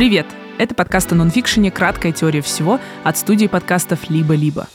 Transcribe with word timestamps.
Привет! 0.00 0.24
Это 0.56 0.74
подкаст 0.74 1.12
о 1.12 1.14
нонфикшене 1.14 1.70
«Краткая 1.70 2.12
теория 2.12 2.40
всего» 2.40 2.80
от 3.04 3.18
студии 3.18 3.48
подкастов 3.48 4.08
«Либо-либо». 4.08 4.66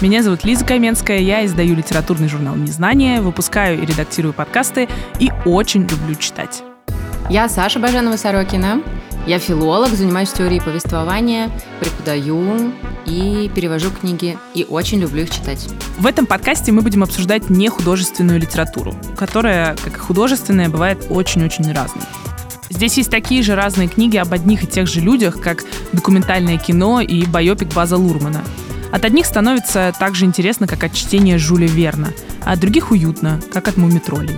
Меня 0.00 0.22
зовут 0.22 0.44
Лиза 0.44 0.64
Каменская, 0.64 1.18
я 1.18 1.44
издаю 1.44 1.76
литературный 1.76 2.26
журнал 2.26 2.56
«Незнание», 2.56 3.20
выпускаю 3.20 3.78
и 3.78 3.84
редактирую 3.84 4.32
подкасты 4.32 4.88
и 5.20 5.30
очень 5.44 5.82
люблю 5.82 6.14
читать. 6.14 6.62
Я 7.28 7.50
Саша 7.50 7.80
Баженова-Сорокина. 7.80 8.82
Я 9.26 9.38
филолог, 9.38 9.90
занимаюсь 9.90 10.32
теорией 10.32 10.60
повествования, 10.60 11.50
преподаю 11.78 12.72
и 13.04 13.50
перевожу 13.54 13.90
книги, 13.90 14.38
и 14.54 14.64
очень 14.64 15.00
люблю 15.00 15.24
их 15.24 15.30
читать. 15.30 15.68
В 15.98 16.06
этом 16.06 16.24
подкасте 16.24 16.72
мы 16.72 16.80
будем 16.80 17.02
обсуждать 17.02 17.50
не 17.50 17.68
художественную 17.68 18.40
литературу, 18.40 18.94
которая, 19.18 19.76
как 19.76 19.94
и 19.94 19.98
художественная, 19.98 20.70
бывает 20.70 21.04
очень-очень 21.10 21.70
разной. 21.74 22.04
Здесь 22.70 22.98
есть 22.98 23.10
такие 23.10 23.42
же 23.42 23.54
разные 23.54 23.88
книги 23.88 24.16
об 24.16 24.32
одних 24.32 24.64
и 24.64 24.66
тех 24.66 24.86
же 24.86 25.00
людях, 25.00 25.40
как 25.40 25.64
документальное 25.92 26.58
кино 26.58 27.00
и 27.00 27.24
байопик 27.24 27.72
База 27.74 27.96
Лурмана. 27.96 28.42
От 28.92 29.04
одних 29.04 29.26
становится 29.26 29.92
так 29.98 30.14
же 30.14 30.24
интересно, 30.24 30.66
как 30.66 30.84
от 30.84 30.92
чтения 30.92 31.38
Жюля 31.38 31.66
Верна, 31.66 32.08
а 32.44 32.52
от 32.52 32.60
других 32.60 32.90
уютно, 32.90 33.40
как 33.52 33.68
от 33.68 33.76
мумитролей. 33.76 34.36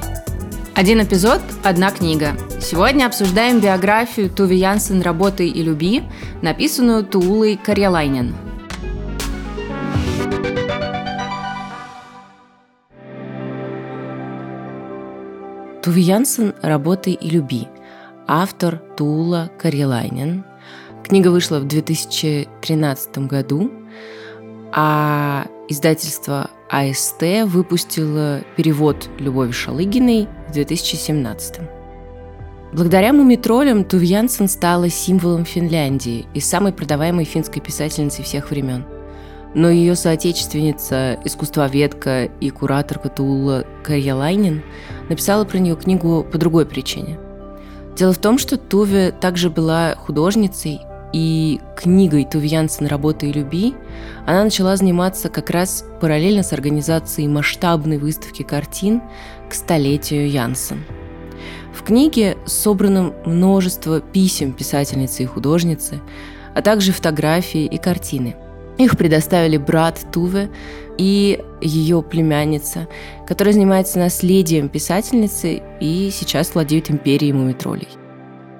Один 0.74 1.02
эпизод– 1.02 1.40
одна 1.62 1.90
книга. 1.90 2.36
Сегодня 2.60 3.06
обсуждаем 3.06 3.60
биографию 3.60 4.30
Туви 4.30 4.56
Янсен 4.56 5.02
«Работай 5.02 5.48
и 5.48 5.62
люби», 5.62 6.02
написанную 6.42 7.04
Туулой 7.04 7.56
Карьялайнен. 7.56 8.34
Туви 15.82 16.02
Янсен 16.02 16.54
«Работай 16.62 17.12
и 17.12 17.28
люби», 17.28 17.68
автор 18.32 18.80
Тула 18.96 19.50
Карьялайнен. 19.58 20.44
Книга 21.02 21.28
вышла 21.28 21.58
в 21.58 21.66
2013 21.66 23.18
году, 23.26 23.72
а 24.72 25.46
издательство 25.68 26.48
АСТ 26.70 27.22
выпустило 27.46 28.42
перевод 28.56 29.08
Любови 29.18 29.50
Шалыгиной 29.50 30.28
в 30.48 30.52
2017 30.52 31.60
Благодаря 32.72 33.12
мумитролям 33.12 33.84
Тув 33.84 34.00
Янсен 34.00 34.46
стала 34.46 34.88
символом 34.88 35.44
Финляндии 35.44 36.26
и 36.32 36.38
самой 36.38 36.72
продаваемой 36.72 37.24
финской 37.24 37.60
писательницей 37.60 38.24
всех 38.24 38.52
времен. 38.52 38.84
Но 39.56 39.68
ее 39.68 39.96
соотечественница, 39.96 41.18
искусствоведка 41.24 42.26
и 42.26 42.50
кураторка 42.50 43.08
Туула 43.08 43.64
Карьялайнин 43.82 44.62
написала 45.08 45.44
про 45.44 45.58
нее 45.58 45.74
книгу 45.74 46.24
по 46.30 46.38
другой 46.38 46.64
причине. 46.64 47.18
Дело 48.00 48.14
в 48.14 48.18
том, 48.18 48.38
что 48.38 48.56
Туве 48.56 49.12
также 49.12 49.50
была 49.50 49.94
художницей, 49.94 50.80
и 51.12 51.60
книгой 51.76 52.24
Туви 52.24 52.48
Янсен 52.48 52.86
«Работа 52.86 53.26
и 53.26 53.32
люби» 53.32 53.74
она 54.24 54.44
начала 54.44 54.74
заниматься 54.74 55.28
как 55.28 55.50
раз 55.50 55.84
параллельно 56.00 56.42
с 56.42 56.54
организацией 56.54 57.28
масштабной 57.28 57.98
выставки 57.98 58.42
картин 58.42 59.02
к 59.50 59.52
столетию 59.52 60.30
Янсен. 60.30 60.82
В 61.74 61.82
книге 61.82 62.38
собрано 62.46 63.12
множество 63.26 64.00
писем 64.00 64.54
писательницы 64.54 65.24
и 65.24 65.26
художницы, 65.26 66.00
а 66.54 66.62
также 66.62 66.92
фотографии 66.92 67.66
и 67.66 67.76
картины. 67.76 68.34
Их 68.80 68.96
предоставили 68.96 69.58
брат 69.58 70.00
Туве 70.10 70.48
и 70.96 71.38
ее 71.60 72.02
племянница, 72.02 72.88
которая 73.26 73.52
занимается 73.52 73.98
наследием 73.98 74.70
писательницы 74.70 75.60
и 75.82 76.08
сейчас 76.10 76.54
владеет 76.54 76.90
империей 76.90 77.34
мумитролей. 77.34 77.88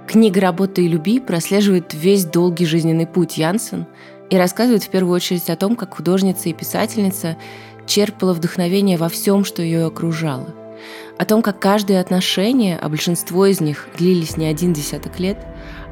Книга 0.07 0.43
«Работа 0.43 0.83
и 0.83 0.89
люби» 0.89 1.21
прослеживает 1.21 1.95
весь 1.95 2.27
долгий 2.27 2.67
жизненный 2.67 3.07
путь 3.07 3.39
Янсен 3.39 3.87
и 4.29 4.37
рассказывает 4.37 4.83
в 4.83 4.91
первую 4.91 5.15
очередь 5.15 5.49
о 5.49 5.57
том, 5.57 5.75
как 5.75 5.97
художница 5.97 6.51
и 6.51 6.53
писательница 6.53 7.39
черпала 7.87 8.35
вдохновение 8.35 8.99
во 8.99 9.09
всем, 9.09 9.47
что 9.47 9.63
ее 9.63 9.87
окружало. 9.87 10.55
О 11.17 11.25
том, 11.25 11.41
как 11.41 11.61
каждое 11.61 11.99
отношение, 11.99 12.77
а 12.79 12.91
большинство 12.91 13.47
из 13.47 13.63
них 13.63 13.89
длились 13.97 14.37
не 14.37 14.45
один 14.45 14.75
десяток 14.75 15.19
лет, 15.19 15.39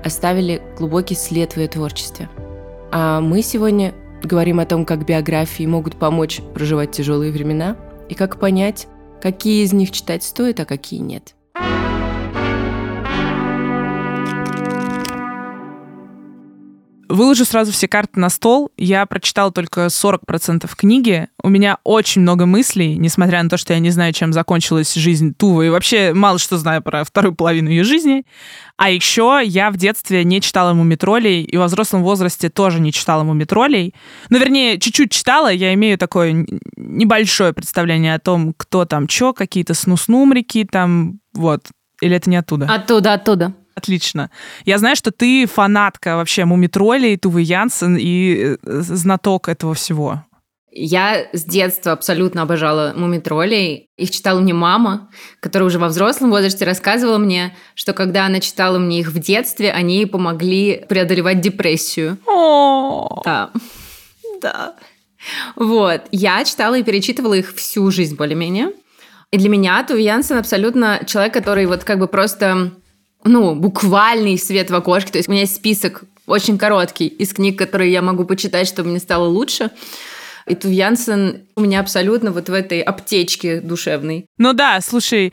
оставили 0.04 0.60
глубокий 0.76 1.14
след 1.14 1.54
в 1.54 1.56
ее 1.56 1.68
творчестве. 1.68 2.28
А 2.90 3.22
мы 3.22 3.40
сегодня 3.40 3.94
говорим 4.22 4.60
о 4.60 4.66
том, 4.66 4.84
как 4.84 5.04
биографии 5.04 5.66
могут 5.66 5.96
помочь 5.96 6.40
проживать 6.54 6.92
тяжелые 6.92 7.32
времена 7.32 7.76
и 8.08 8.14
как 8.14 8.38
понять, 8.38 8.88
какие 9.20 9.64
из 9.64 9.72
них 9.72 9.90
читать 9.90 10.22
стоит, 10.22 10.60
а 10.60 10.64
какие 10.64 11.00
нет. 11.00 11.34
Выложу 17.08 17.46
сразу 17.46 17.72
все 17.72 17.88
карты 17.88 18.20
на 18.20 18.28
стол. 18.28 18.70
Я 18.76 19.06
прочитала 19.06 19.50
только 19.50 19.86
40% 19.86 20.68
книги. 20.76 21.28
У 21.42 21.48
меня 21.48 21.78
очень 21.82 22.20
много 22.20 22.44
мыслей, 22.44 22.96
несмотря 22.96 23.42
на 23.42 23.48
то, 23.48 23.56
что 23.56 23.72
я 23.72 23.78
не 23.78 23.90
знаю, 23.90 24.12
чем 24.12 24.34
закончилась 24.34 24.92
жизнь 24.92 25.34
Тувы. 25.34 25.66
И 25.66 25.70
вообще 25.70 26.12
мало 26.12 26.38
что 26.38 26.58
знаю 26.58 26.82
про 26.82 27.04
вторую 27.04 27.34
половину 27.34 27.70
ее 27.70 27.82
жизни. 27.82 28.24
А 28.76 28.90
еще 28.90 29.40
я 29.42 29.70
в 29.70 29.78
детстве 29.78 30.22
не 30.22 30.42
читала 30.42 30.74
мумитролей, 30.74 31.42
и 31.42 31.56
во 31.56 31.66
взрослом 31.66 32.02
возрасте 32.02 32.50
тоже 32.50 32.78
не 32.78 32.92
читала 32.92 33.22
мумитролей. 33.22 33.94
Ну, 34.28 34.38
вернее, 34.38 34.78
чуть-чуть 34.78 35.10
читала. 35.10 35.50
Я 35.50 35.72
имею 35.74 35.96
такое 35.96 36.46
небольшое 36.76 37.54
представление 37.54 38.14
о 38.14 38.20
том, 38.20 38.52
кто 38.54 38.84
там 38.84 39.08
что, 39.08 39.32
какие-то 39.32 39.72
снуснумрики 39.72 40.68
там, 40.70 41.20
вот. 41.32 41.68
Или 42.00 42.16
это 42.16 42.28
не 42.28 42.36
оттуда? 42.36 42.66
Оттуда, 42.66 43.14
оттуда. 43.14 43.54
Отлично. 43.78 44.30
Я 44.64 44.78
знаю, 44.78 44.96
что 44.96 45.10
ты 45.10 45.46
фанатка 45.46 46.16
вообще 46.16 46.44
Мумитролей, 46.44 47.16
Тувы 47.16 47.42
Янсен 47.42 47.96
и 47.96 48.56
э, 48.56 48.56
знаток 48.62 49.48
этого 49.48 49.74
всего. 49.74 50.24
Я 50.70 51.26
с 51.32 51.44
детства 51.44 51.92
абсолютно 51.92 52.42
обожала 52.42 52.92
мумитролей. 52.94 53.88
Их 53.96 54.10
читала 54.10 54.38
мне 54.40 54.52
мама, 54.52 55.08
которая 55.40 55.66
уже 55.66 55.78
во 55.78 55.88
взрослом 55.88 56.30
возрасте 56.30 56.64
рассказывала 56.64 57.18
мне, 57.18 57.56
что 57.74 57.92
когда 57.94 58.26
она 58.26 58.40
читала 58.40 58.78
мне 58.78 59.00
их 59.00 59.08
в 59.08 59.18
детстве, 59.18 59.72
они 59.72 59.96
ей 59.96 60.06
помогли 60.06 60.84
преодолевать 60.88 61.40
депрессию. 61.40 62.18
О, 62.26 63.22
Да. 63.24 63.50
Да. 64.42 64.74
Вот. 65.56 66.02
Я 66.12 66.44
читала 66.44 66.78
и 66.78 66.82
перечитывала 66.82 67.34
их 67.34 67.54
всю 67.54 67.90
жизнь 67.90 68.14
более-менее. 68.14 68.72
И 69.30 69.36
для 69.36 69.48
меня 69.48 69.82
Туви 69.84 70.04
Янсен 70.04 70.38
абсолютно 70.38 71.02
человек, 71.06 71.34
который 71.34 71.66
вот 71.66 71.84
как 71.84 71.98
бы 71.98 72.08
просто 72.08 72.72
ну, 73.24 73.54
буквальный 73.54 74.38
свет 74.38 74.70
в 74.70 74.74
окошке. 74.74 75.12
То 75.12 75.18
есть 75.18 75.28
у 75.28 75.32
меня 75.32 75.42
есть 75.42 75.56
список 75.56 76.04
очень 76.26 76.58
короткий 76.58 77.06
из 77.06 77.32
книг, 77.32 77.58
которые 77.58 77.90
я 77.90 78.02
могу 78.02 78.24
почитать, 78.24 78.68
чтобы 78.68 78.90
мне 78.90 78.98
стало 78.98 79.26
лучше. 79.26 79.70
И 80.46 80.54
Тув 80.54 80.70
Янсен 80.70 81.46
у 81.56 81.60
меня 81.60 81.80
абсолютно 81.80 82.30
вот 82.30 82.48
в 82.48 82.52
этой 82.52 82.80
аптечке 82.80 83.60
душевной. 83.60 84.26
Ну 84.38 84.52
да, 84.52 84.80
слушай, 84.80 85.32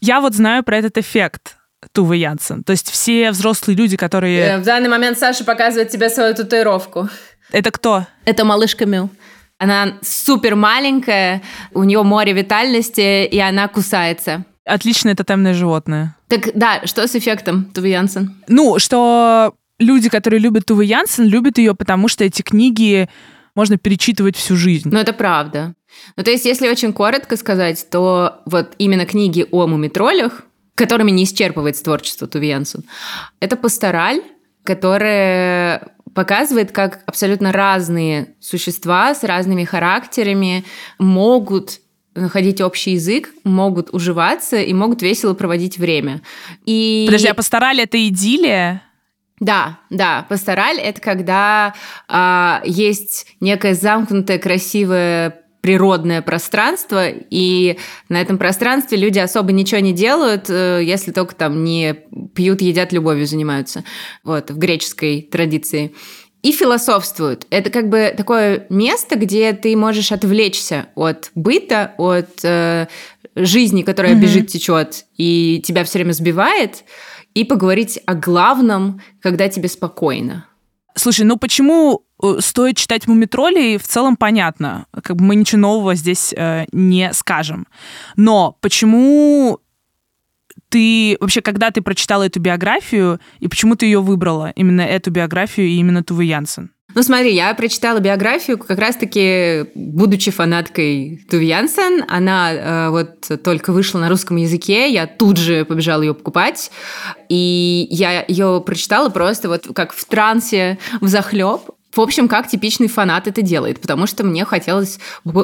я 0.00 0.20
вот 0.20 0.34
знаю 0.34 0.62
про 0.62 0.78
этот 0.78 0.98
эффект 0.98 1.56
Тувы 1.92 2.16
Янсен. 2.16 2.62
То 2.62 2.72
есть 2.72 2.90
все 2.90 3.30
взрослые 3.30 3.76
люди, 3.76 3.96
которые... 3.96 4.40
Э, 4.40 4.58
В 4.58 4.64
данный 4.64 4.88
момент 4.88 5.18
Саша 5.18 5.44
показывает 5.44 5.90
тебе 5.90 6.08
свою 6.08 6.34
татуировку. 6.34 7.08
Это 7.52 7.70
кто? 7.70 8.06
Это 8.24 8.44
малышка 8.44 8.86
Мю. 8.86 9.10
Она 9.58 9.98
супер 10.02 10.56
маленькая, 10.56 11.42
у 11.72 11.84
нее 11.84 12.02
море 12.02 12.32
витальности, 12.32 13.24
и 13.24 13.38
она 13.38 13.68
кусается. 13.68 14.44
Отличное 14.64 15.14
тотемное 15.14 15.54
животное. 15.54 16.16
Так 16.28 16.50
да, 16.54 16.86
что 16.86 17.06
с 17.06 17.14
эффектом 17.14 17.66
Тувы 17.66 17.88
Янсен? 17.88 18.34
Ну, 18.48 18.78
что 18.78 19.54
люди, 19.78 20.08
которые 20.08 20.40
любят 20.40 20.66
Тувы 20.66 20.86
Янсен, 20.86 21.24
любят 21.26 21.58
ее, 21.58 21.74
потому 21.74 22.08
что 22.08 22.24
эти 22.24 22.42
книги 22.42 23.08
можно 23.54 23.76
перечитывать 23.76 24.36
всю 24.36 24.56
жизнь. 24.56 24.88
Ну, 24.90 24.98
это 24.98 25.12
правда. 25.12 25.74
Ну, 26.16 26.24
то 26.24 26.30
есть, 26.30 26.44
если 26.44 26.68
очень 26.68 26.92
коротко 26.92 27.36
сказать, 27.36 27.86
то 27.90 28.42
вот 28.46 28.74
именно 28.78 29.06
книги 29.06 29.46
о 29.50 29.66
мумитролях, 29.66 30.42
которыми 30.74 31.10
не 31.10 31.24
исчерпывается 31.24 31.84
творчество 31.84 32.26
Туви 32.26 32.48
Янсен, 32.48 32.84
это 33.40 33.56
пастораль, 33.56 34.22
которая 34.64 35.94
показывает, 36.14 36.72
как 36.72 37.02
абсолютно 37.06 37.52
разные 37.52 38.34
существа 38.40 39.14
с 39.14 39.24
разными 39.24 39.64
характерами 39.64 40.64
могут 40.98 41.80
находить 42.14 42.60
общий 42.60 42.92
язык, 42.92 43.30
могут 43.44 43.92
уживаться 43.92 44.56
и 44.56 44.72
могут 44.72 45.02
весело 45.02 45.34
проводить 45.34 45.78
время. 45.78 46.22
И... 46.64 47.04
Подожди, 47.06 47.28
а 47.28 47.34
пастораль 47.34 47.80
это 47.80 48.06
идиллия? 48.08 48.82
Да, 49.40 49.80
да, 49.90 50.24
пастораль 50.28 50.78
это 50.78 51.00
когда 51.00 51.74
а, 52.08 52.62
есть 52.64 53.26
некое 53.40 53.74
замкнутое, 53.74 54.38
красивое 54.38 55.44
природное 55.64 56.20
пространство, 56.20 57.08
и 57.08 57.78
на 58.10 58.20
этом 58.20 58.36
пространстве 58.36 58.98
люди 58.98 59.18
особо 59.18 59.50
ничего 59.50 59.80
не 59.80 59.94
делают, 59.94 60.50
э, 60.50 60.82
если 60.84 61.10
только 61.10 61.34
там 61.34 61.64
не 61.64 61.96
пьют, 62.34 62.60
едят, 62.60 62.92
любовью 62.92 63.26
занимаются. 63.26 63.82
Вот, 64.24 64.50
в 64.50 64.58
греческой 64.58 65.22
традиции. 65.22 65.94
И 66.44 66.52
философствуют. 66.52 67.46
Это 67.48 67.70
как 67.70 67.88
бы 67.88 68.12
такое 68.14 68.66
место, 68.68 69.16
где 69.16 69.54
ты 69.54 69.74
можешь 69.76 70.12
отвлечься 70.12 70.88
от 70.94 71.30
быта, 71.34 71.94
от 71.96 72.44
э, 72.44 72.86
жизни, 73.34 73.80
которая 73.80 74.12
Мгм. 74.12 74.20
бежит, 74.20 74.48
течет, 74.48 75.06
и 75.16 75.62
тебя 75.64 75.84
все 75.84 75.98
время 75.98 76.12
сбивает, 76.12 76.84
и 77.32 77.44
поговорить 77.44 77.98
о 78.04 78.14
главном, 78.14 79.00
когда 79.22 79.48
тебе 79.48 79.68
спокойно. 79.70 80.46
Слушай, 80.94 81.24
ну 81.24 81.38
почему 81.38 82.02
э, 82.22 82.36
стоит 82.40 82.76
читать 82.76 83.08
«Мумитролей» 83.08 83.78
в 83.78 83.88
целом 83.88 84.16
понятно. 84.16 84.84
Как 85.02 85.16
бы 85.16 85.24
мы 85.24 85.36
ничего 85.36 85.62
нового 85.62 85.94
здесь 85.94 86.34
э, 86.36 86.66
не 86.72 87.10
скажем. 87.14 87.66
Но 88.16 88.58
почему 88.60 89.60
ты 90.74 91.16
вообще, 91.20 91.40
когда 91.40 91.70
ты 91.70 91.82
прочитала 91.82 92.24
эту 92.24 92.40
биографию, 92.40 93.20
и 93.38 93.46
почему 93.46 93.76
ты 93.76 93.86
ее 93.86 94.00
выбрала, 94.00 94.50
именно 94.56 94.80
эту 94.80 95.12
биографию 95.12 95.68
и 95.68 95.76
именно 95.76 96.02
Тувы 96.02 96.24
Янсен? 96.24 96.72
Ну 96.96 97.02
смотри, 97.04 97.32
я 97.32 97.54
прочитала 97.54 98.00
биографию 98.00 98.58
как 98.58 98.76
раз-таки, 98.80 99.66
будучи 99.76 100.32
фанаткой 100.32 101.24
Туви 101.30 101.46
Янсен. 101.46 102.04
Она 102.08 102.52
э, 102.52 102.90
вот 102.90 103.30
только 103.44 103.72
вышла 103.72 104.00
на 104.00 104.08
русском 104.08 104.36
языке, 104.36 104.92
я 104.92 105.06
тут 105.06 105.36
же 105.36 105.64
побежала 105.64 106.02
ее 106.02 106.14
покупать. 106.14 106.72
И 107.28 107.86
я 107.90 108.24
ее 108.26 108.60
прочитала 108.66 109.10
просто 109.10 109.48
вот 109.48 109.68
как 109.76 109.92
в 109.92 110.04
трансе, 110.06 110.78
в 111.00 111.06
захлеб. 111.06 111.60
В 111.92 112.00
общем, 112.00 112.26
как 112.26 112.48
типичный 112.48 112.88
фанат 112.88 113.28
это 113.28 113.42
делает, 113.42 113.80
потому 113.80 114.08
что 114.08 114.24
мне 114.24 114.44
хотелось 114.44 114.98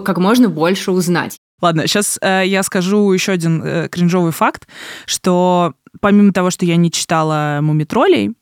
как 0.05 0.19
можно 0.19 0.49
больше 0.49 0.91
узнать. 0.91 1.39
Ладно, 1.61 1.87
сейчас 1.87 2.19
э, 2.23 2.43
я 2.47 2.63
скажу 2.63 3.13
еще 3.13 3.33
один 3.33 3.63
э, 3.63 3.89
кринжовый 3.89 4.33
факт, 4.33 4.69
что 5.07 5.75
помимо 6.01 6.33
того, 6.33 6.51
что 6.51 6.65
я 6.65 6.77
не 6.77 6.91
читала 6.91 7.59
«Мумитролей», 7.63 8.33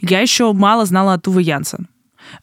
я 0.00 0.20
еще 0.20 0.52
мало 0.52 0.86
знала 0.86 1.14
о 1.14 1.18
Туве 1.18 1.42
Янсен. 1.42 1.88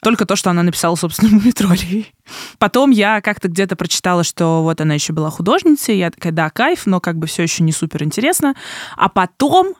Только 0.02 0.26
то, 0.26 0.36
что 0.36 0.50
она 0.50 0.62
написала, 0.62 0.96
собственно, 0.96 1.30
«Мумитролей». 1.36 2.12
Потом 2.58 2.90
я 2.90 3.20
как-то 3.20 3.48
где-то 3.48 3.76
прочитала, 3.76 4.24
что 4.24 4.62
вот 4.62 4.80
она 4.80 4.94
еще 4.94 5.12
была 5.12 5.30
художницей, 5.30 5.98
я 5.98 6.10
такая, 6.10 6.32
да, 6.32 6.50
кайф, 6.50 6.86
но 6.86 7.00
как 7.00 7.16
бы 7.18 7.26
все 7.26 7.42
еще 7.42 7.62
не 7.62 7.72
супер 7.72 8.02
интересно. 8.02 8.54
А 8.96 9.08
потом 9.08 9.74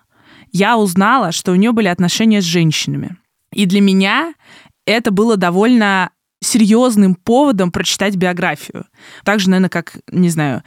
я 0.53 0.77
узнала, 0.77 1.33
что 1.33 1.53
у 1.53 1.57
нее 1.57 1.73
были 1.73 1.89
отношения 1.89 2.41
с 2.41 2.45
женщинами. 2.45 3.17
И 3.53 3.67
для 3.67 3.81
меня 3.81 4.35
это 4.85 5.11
было 5.11 5.37
довольно 5.37 6.11
серьезным 6.43 7.15
поводом 7.15 7.71
прочитать 7.71 8.17
биографию. 8.17 8.87
Также, 9.25 9.51
наверное, 9.51 9.71
как, 9.71 9.99
не 10.11 10.29
знаю, 10.29 10.63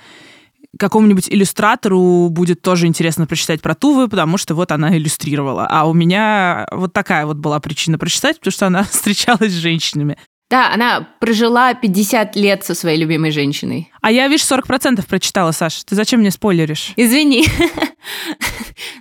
какому-нибудь 0.77 1.29
иллюстратору 1.29 2.29
будет 2.29 2.61
тоже 2.61 2.87
интересно 2.87 3.25
прочитать 3.25 3.61
про 3.61 3.75
Тувы, 3.75 4.07
потому 4.07 4.37
что 4.37 4.55
вот 4.55 4.71
она 4.71 4.95
иллюстрировала. 4.95 5.65
А 5.67 5.85
у 5.85 5.93
меня 5.93 6.67
вот 6.71 6.93
такая 6.93 7.25
вот 7.25 7.37
была 7.37 7.59
причина 7.59 7.97
прочитать, 7.97 8.39
потому 8.39 8.51
что 8.51 8.67
она 8.67 8.83
встречалась 8.91 9.51
с 9.51 9.55
женщинами. 9.55 10.17
Да, 10.49 10.73
она 10.73 11.07
прожила 11.19 11.75
50 11.75 12.35
лет 12.35 12.65
со 12.65 12.73
своей 12.73 12.97
любимой 12.97 13.29
женщиной. 13.29 13.91
А 14.01 14.11
я, 14.11 14.27
видишь, 14.27 14.45
40% 14.45 15.05
прочитала, 15.07 15.51
Саша. 15.51 15.85
Ты 15.85 15.93
зачем 15.95 16.21
мне 16.21 16.31
спойлеришь? 16.31 16.93
Извини. 16.95 17.45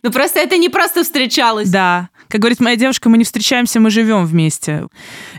Ну 0.03 0.11
просто 0.11 0.41
это 0.41 0.57
не 0.57 0.69
просто 0.69 1.05
встречалась. 1.05 1.71
Да. 1.71 2.09
Как 2.29 2.41
говорит 2.41 2.59
моя 2.59 2.75
девушка, 2.75 3.09
мы 3.09 3.17
не 3.17 3.25
встречаемся, 3.25 3.79
мы 3.79 3.91
живем 3.91 4.27
вместе. 4.27 4.87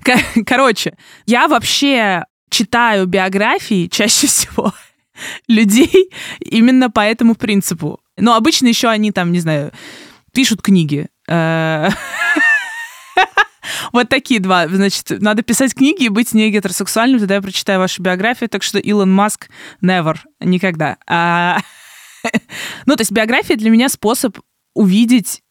Короче, 0.45 0.93
я 1.25 1.47
вообще 1.49 2.23
читаю 2.49 3.05
биографии 3.05 3.87
чаще 3.87 4.27
всего 4.27 4.73
людей 5.47 6.09
именно 6.39 6.89
по 6.89 7.01
этому 7.01 7.35
принципу. 7.35 7.99
Но 8.17 8.35
обычно 8.35 8.67
еще 8.67 8.87
они 8.87 9.11
там, 9.11 9.31
не 9.33 9.39
знаю, 9.39 9.71
пишут 10.33 10.61
книги. 10.61 11.09
Вот 13.91 14.09
такие 14.09 14.39
два. 14.39 14.67
Значит, 14.67 15.09
надо 15.21 15.41
писать 15.43 15.73
книги 15.73 16.05
и 16.05 16.09
быть 16.09 16.33
не 16.33 16.49
гетеросексуальным, 16.51 17.19
тогда 17.19 17.35
я 17.35 17.41
прочитаю 17.41 17.79
вашу 17.79 18.01
биографию. 18.01 18.49
Так 18.49 18.63
что 18.63 18.79
Илон 18.79 19.11
Маск 19.11 19.49
never, 19.83 20.17
никогда. 20.39 20.97
А... 21.07 21.59
ну, 22.85 22.95
то 22.95 23.01
есть 23.01 23.11
биография 23.11 23.55
для 23.55 23.69
меня 23.69 23.89
способ 23.89 24.37
увидеть 24.73 25.41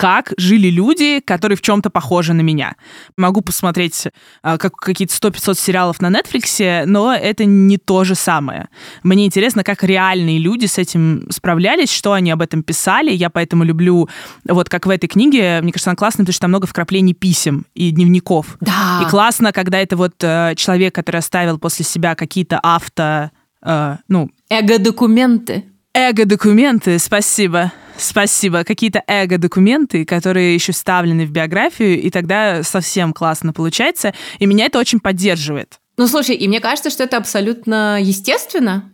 как 0.00 0.32
жили 0.38 0.68
люди, 0.68 1.20
которые 1.20 1.58
в 1.58 1.60
чем-то 1.60 1.90
похожи 1.90 2.32
на 2.32 2.40
меня. 2.40 2.74
Могу 3.18 3.42
посмотреть 3.42 4.06
а, 4.42 4.56
как, 4.56 4.74
какие-то 4.76 5.12
100-500 5.12 5.58
сериалов 5.58 6.00
на 6.00 6.06
Netflix, 6.06 6.86
но 6.86 7.12
это 7.12 7.44
не 7.44 7.76
то 7.76 8.04
же 8.04 8.14
самое. 8.14 8.70
Мне 9.02 9.26
интересно, 9.26 9.62
как 9.62 9.84
реальные 9.84 10.38
люди 10.38 10.64
с 10.64 10.78
этим 10.78 11.26
справлялись, 11.30 11.92
что 11.92 12.14
они 12.14 12.30
об 12.30 12.40
этом 12.40 12.62
писали. 12.62 13.12
Я 13.12 13.28
поэтому 13.28 13.62
люблю, 13.62 14.08
вот 14.48 14.70
как 14.70 14.86
в 14.86 14.88
этой 14.88 15.06
книге, 15.06 15.60
мне 15.60 15.70
кажется, 15.70 15.90
она 15.90 15.96
классная, 15.96 16.24
потому 16.24 16.32
что 16.32 16.40
там 16.40 16.50
много 16.50 16.66
вкраплений 16.66 17.12
писем 17.12 17.66
и 17.74 17.90
дневников. 17.90 18.56
Да. 18.60 19.02
И 19.02 19.10
классно, 19.10 19.52
когда 19.52 19.80
это 19.80 19.98
вот 19.98 20.14
э, 20.22 20.54
человек, 20.56 20.94
который 20.94 21.18
оставил 21.18 21.58
после 21.58 21.84
себя 21.84 22.14
какие-то 22.14 22.58
авто... 22.58 23.32
Э, 23.62 23.98
ну... 24.08 24.30
Эго-документы. 24.48 25.66
Эго-документы, 25.94 26.98
спасибо. 26.98 27.72
Спасибо. 27.96 28.64
Какие-то 28.64 29.02
эго-документы, 29.06 30.04
которые 30.04 30.54
еще 30.54 30.72
вставлены 30.72 31.26
в 31.26 31.30
биографию, 31.30 32.00
и 32.00 32.10
тогда 32.10 32.62
совсем 32.62 33.12
классно 33.12 33.52
получается. 33.52 34.14
И 34.38 34.46
меня 34.46 34.66
это 34.66 34.78
очень 34.78 35.00
поддерживает. 35.00 35.80
Ну, 35.96 36.06
слушай, 36.06 36.34
и 36.34 36.48
мне 36.48 36.60
кажется, 36.60 36.90
что 36.90 37.04
это 37.04 37.18
абсолютно 37.18 38.00
естественно, 38.00 38.90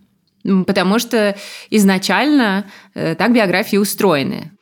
потому 0.67 0.99
что 0.99 1.37
изначально 1.71 2.67
э, 2.95 3.15
так 3.15 3.33
биографии 3.33 3.77
устроены. 3.77 4.53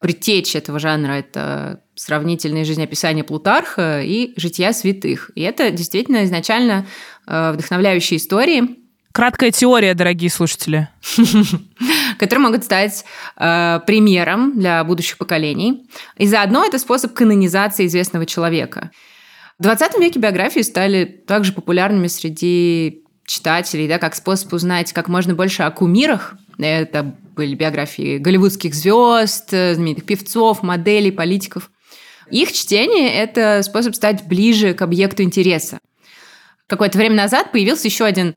Предтечь 0.00 0.54
этого 0.54 0.78
жанра– 0.78 1.12
это 1.14 1.80
сравнительные 1.94 2.64
жизнеописания 2.64 3.24
Плутарха 3.24 4.02
и 4.02 4.34
жития 4.36 4.72
святых. 4.72 5.30
И 5.34 5.40
это 5.40 5.70
действительно 5.70 6.24
изначально 6.24 6.86
э, 7.26 7.52
вдохновляющие 7.52 8.18
истории. 8.18 8.83
Краткая 9.14 9.52
теория, 9.52 9.94
дорогие 9.94 10.28
слушатели. 10.28 10.88
которые 12.18 12.46
могут 12.46 12.64
стать 12.64 13.04
э, 13.36 13.78
примером 13.86 14.58
для 14.58 14.82
будущих 14.82 15.18
поколений. 15.18 15.88
И 16.16 16.26
заодно 16.26 16.64
это 16.64 16.80
способ 16.80 17.12
канонизации 17.12 17.86
известного 17.86 18.26
человека. 18.26 18.90
В 19.56 19.62
20 19.62 20.00
веке 20.00 20.18
биографии 20.18 20.62
стали 20.62 21.04
также 21.04 21.52
популярными 21.52 22.08
среди 22.08 23.04
читателей, 23.24 23.86
да, 23.86 23.98
как 23.98 24.16
способ 24.16 24.52
узнать 24.52 24.92
как 24.92 25.06
можно 25.06 25.36
больше 25.36 25.62
о 25.62 25.70
кумирах. 25.70 26.34
Это 26.58 27.14
были 27.36 27.54
биографии 27.54 28.18
голливудских 28.18 28.74
звезд, 28.74 29.50
знаменитых 29.50 30.06
певцов, 30.06 30.64
моделей, 30.64 31.12
политиков. 31.12 31.70
Их 32.30 32.50
чтение– 32.52 33.14
это 33.14 33.62
способ 33.62 33.94
стать 33.94 34.26
ближе 34.26 34.74
к 34.74 34.82
объекту 34.82 35.22
интереса. 35.22 35.78
Какое-то 36.66 36.98
время 36.98 37.14
назад 37.14 37.52
появился 37.52 37.86
еще 37.86 38.04
один 38.04 38.34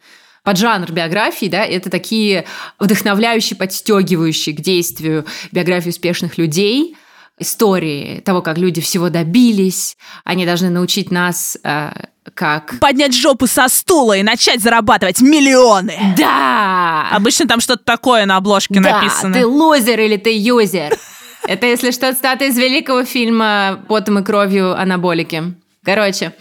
поджанр 0.47 0.89
биографии, 0.93 1.47
да, 1.47 1.65
это 1.65 1.89
такие 1.89 2.45
вдохновляющие, 2.79 3.57
подстегивающие 3.57 4.55
к 4.55 4.61
действию 4.61 5.25
биографии 5.51 5.89
успешных 5.89 6.37
людей, 6.37 6.95
истории 7.37 8.21
того, 8.21 8.41
как 8.41 8.57
люди 8.57 8.79
всего 8.79 9.09
добились. 9.09 9.97
Они 10.23 10.45
должны 10.45 10.69
научить 10.69 11.11
нас 11.11 11.57
э, 11.65 11.91
как... 12.33 12.79
Поднять 12.79 13.13
жопу 13.13 13.45
со 13.45 13.67
стула 13.67 14.15
и 14.15 14.23
начать 14.23 14.61
зарабатывать 14.61 15.19
миллионы. 15.19 16.15
Да! 16.17 17.09
Обычно 17.11 17.45
там 17.45 17.59
что-то 17.59 17.83
такое 17.83 18.25
на 18.25 18.37
обложке 18.37 18.79
да, 18.79 19.01
написано. 19.01 19.33
ты 19.33 19.45
лузер 19.45 19.99
или 19.99 20.15
ты 20.15 20.33
юзер. 20.33 20.97
Это, 21.45 21.65
если 21.65 21.91
что, 21.91 22.13
цитата 22.13 22.45
из 22.45 22.57
великого 22.57 23.03
фильма 23.03 23.83
«Потом 23.89 24.19
и 24.19 24.23
кровью 24.23 24.79
анаболики». 24.79 25.55
Короче, 25.87 26.33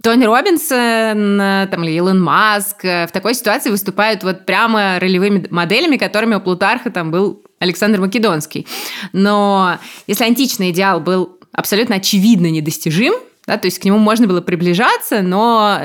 Тони 0.00 0.24
Робинсон 0.24 1.68
там, 1.68 1.82
или 1.82 1.96
Илон 1.96 2.22
Маск 2.22 2.84
э, 2.84 3.08
в 3.08 3.10
такой 3.10 3.34
ситуации 3.34 3.68
выступают 3.68 4.22
вот 4.22 4.46
прямо 4.46 5.00
ролевыми 5.00 5.44
моделями, 5.50 5.96
которыми 5.96 6.36
у 6.36 6.40
Плутарха 6.40 6.88
там 6.92 7.10
был 7.10 7.42
Александр 7.58 7.98
Македонский. 7.98 8.64
Но 9.12 9.76
если 10.06 10.22
античный 10.22 10.70
идеал 10.70 11.00
был 11.00 11.36
абсолютно 11.50 11.96
очевидно 11.96 12.46
недостижим, 12.46 13.14
да, 13.44 13.58
то 13.58 13.66
есть 13.66 13.80
к 13.80 13.84
нему 13.84 13.98
можно 13.98 14.28
было 14.28 14.40
приближаться, 14.40 15.20
но 15.20 15.80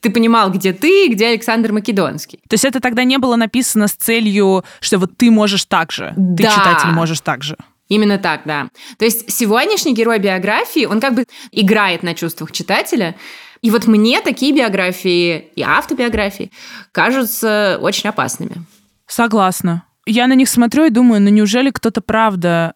ты 0.00 0.08
понимал, 0.08 0.50
где 0.50 0.72
ты, 0.72 1.08
где 1.08 1.26
Александр 1.26 1.70
Македонский. 1.70 2.38
То 2.48 2.54
есть 2.54 2.64
это 2.64 2.80
тогда 2.80 3.04
не 3.04 3.18
было 3.18 3.36
написано 3.36 3.88
с 3.88 3.92
целью, 3.92 4.64
что 4.80 4.96
вот 4.96 5.18
ты 5.18 5.30
можешь 5.30 5.66
так 5.66 5.92
же, 5.92 6.14
да. 6.16 6.36
ты 6.36 6.42
читатель 6.44 6.92
можешь 6.92 7.20
так 7.20 7.42
же. 7.42 7.58
Именно 7.88 8.18
так, 8.18 8.42
да. 8.44 8.68
То 8.98 9.04
есть 9.04 9.30
сегодняшний 9.30 9.94
герой 9.94 10.18
биографии, 10.18 10.86
он 10.86 11.00
как 11.00 11.14
бы 11.14 11.26
играет 11.52 12.02
на 12.02 12.14
чувствах 12.14 12.52
читателя. 12.52 13.14
И 13.60 13.70
вот 13.70 13.86
мне 13.86 14.20
такие 14.20 14.54
биографии 14.54 15.50
и 15.54 15.62
автобиографии 15.62 16.50
кажутся 16.92 17.78
очень 17.80 18.08
опасными. 18.08 18.64
Согласна. 19.06 19.84
Я 20.06 20.26
на 20.26 20.34
них 20.34 20.48
смотрю 20.48 20.84
и 20.84 20.90
думаю, 20.90 21.20
ну 21.20 21.30
неужели 21.30 21.70
кто-то 21.70 22.00
правда 22.00 22.74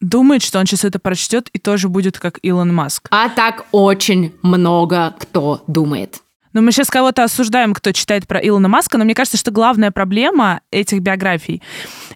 думает, 0.00 0.42
что 0.42 0.58
он 0.58 0.66
сейчас 0.66 0.84
это 0.84 0.98
прочтет 0.98 1.48
и 1.52 1.58
тоже 1.58 1.88
будет 1.88 2.18
как 2.18 2.38
Илон 2.42 2.74
Маск? 2.74 3.08
А 3.10 3.28
так 3.28 3.66
очень 3.72 4.34
много 4.42 5.14
кто 5.18 5.62
думает. 5.66 6.20
Но 6.54 6.62
мы 6.62 6.72
сейчас 6.72 6.88
кого-то 6.88 7.24
осуждаем, 7.24 7.74
кто 7.74 7.92
читает 7.92 8.26
про 8.26 8.40
Илона 8.40 8.68
Маска, 8.68 8.96
но 8.96 9.04
мне 9.04 9.14
кажется, 9.14 9.36
что 9.36 9.50
главная 9.50 9.90
проблема 9.90 10.62
этих 10.70 11.00
биографий 11.00 11.62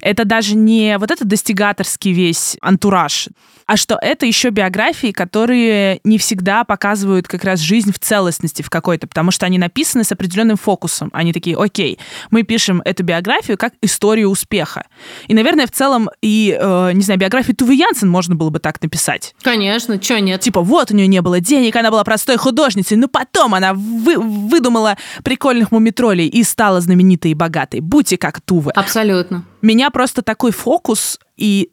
это 0.00 0.24
даже 0.24 0.54
не 0.56 0.96
вот 0.98 1.10
этот 1.10 1.28
достигаторский 1.28 2.12
весь 2.12 2.56
антураж, 2.60 3.28
а 3.66 3.76
что 3.76 3.98
это 4.00 4.24
еще 4.24 4.48
биографии, 4.48 5.12
которые 5.12 6.00
не 6.02 6.16
всегда 6.16 6.64
показывают 6.64 7.28
как 7.28 7.44
раз 7.44 7.60
жизнь 7.60 7.92
в 7.92 7.98
целостности 7.98 8.62
в 8.62 8.70
какой-то, 8.70 9.06
потому 9.06 9.30
что 9.30 9.44
они 9.44 9.58
написаны 9.58 10.04
с 10.04 10.12
определенным 10.12 10.56
фокусом. 10.56 11.10
Они 11.12 11.34
такие, 11.34 11.56
окей, 11.56 11.98
мы 12.30 12.44
пишем 12.44 12.80
эту 12.84 13.02
биографию 13.02 13.58
как 13.58 13.74
историю 13.82 14.30
успеха. 14.30 14.86
И, 15.26 15.34
наверное, 15.34 15.66
в 15.66 15.72
целом 15.72 16.08
и, 16.22 16.56
э, 16.58 16.92
не 16.94 17.02
знаю, 17.02 17.20
биографию 17.20 17.56
Тувы 17.56 17.74
Янсен 17.74 18.08
можно 18.08 18.34
было 18.34 18.48
бы 18.48 18.58
так 18.58 18.80
написать. 18.80 19.34
Конечно, 19.42 20.00
что 20.00 20.18
нет? 20.18 20.40
Типа, 20.40 20.62
вот 20.62 20.90
у 20.90 20.94
нее 20.94 21.06
не 21.06 21.20
было 21.20 21.40
денег, 21.40 21.76
она 21.76 21.90
была 21.90 22.04
простой 22.04 22.38
художницей, 22.38 22.96
но 22.96 23.08
потом 23.08 23.54
она 23.54 23.74
вы, 23.74 24.16
выдумала 24.28 24.96
прикольных 25.24 25.72
мумитролей 25.72 26.26
и 26.26 26.42
стала 26.42 26.80
знаменитой 26.80 27.32
и 27.32 27.34
богатой. 27.34 27.80
Будьте 27.80 28.16
как 28.16 28.40
Тувы. 28.40 28.70
Абсолютно. 28.72 29.44
Меня 29.62 29.90
просто 29.90 30.22
такой 30.22 30.52
фокус 30.52 31.18
и 31.36 31.70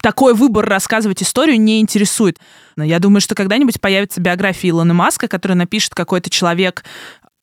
такой 0.00 0.34
выбор 0.34 0.66
рассказывать 0.66 1.22
историю 1.22 1.60
не 1.60 1.80
интересует. 1.80 2.38
Но 2.76 2.84
я 2.84 2.98
думаю, 2.98 3.20
что 3.20 3.34
когда-нибудь 3.34 3.80
появится 3.80 4.20
биография 4.20 4.70
Илона 4.70 4.94
Маска, 4.94 5.26
которая 5.26 5.56
напишет 5.56 5.94
какой-то 5.94 6.30
человек 6.30 6.84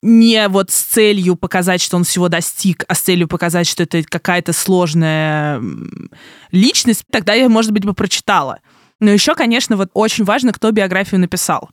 не 0.04 0.48
вот 0.48 0.70
с 0.70 0.82
целью 0.82 1.34
показать, 1.34 1.80
что 1.80 1.96
он 1.96 2.04
всего 2.04 2.28
достиг, 2.28 2.84
а 2.88 2.94
с 2.94 3.00
целью 3.00 3.26
показать, 3.26 3.66
что 3.66 3.82
это 3.82 4.02
какая-то 4.02 4.52
сложная 4.52 5.62
личность, 6.52 7.04
тогда 7.10 7.32
я, 7.32 7.48
может 7.48 7.72
быть, 7.72 7.86
бы 7.86 7.94
прочитала. 7.94 8.60
Но 9.00 9.10
еще, 9.10 9.34
конечно, 9.34 9.76
вот 9.76 9.90
очень 9.94 10.24
важно, 10.24 10.52
кто 10.52 10.70
биографию 10.70 11.20
написал. 11.20 11.70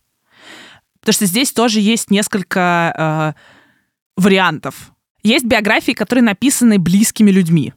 Потому 1.01 1.13
что 1.13 1.25
здесь 1.25 1.51
тоже 1.51 1.79
есть 1.79 2.09
несколько 2.11 3.35
э, 3.37 4.21
вариантов. 4.21 4.93
Есть 5.23 5.45
биографии, 5.45 5.91
которые 5.91 6.23
написаны 6.23 6.79
близкими 6.79 7.31
людьми. 7.31 7.73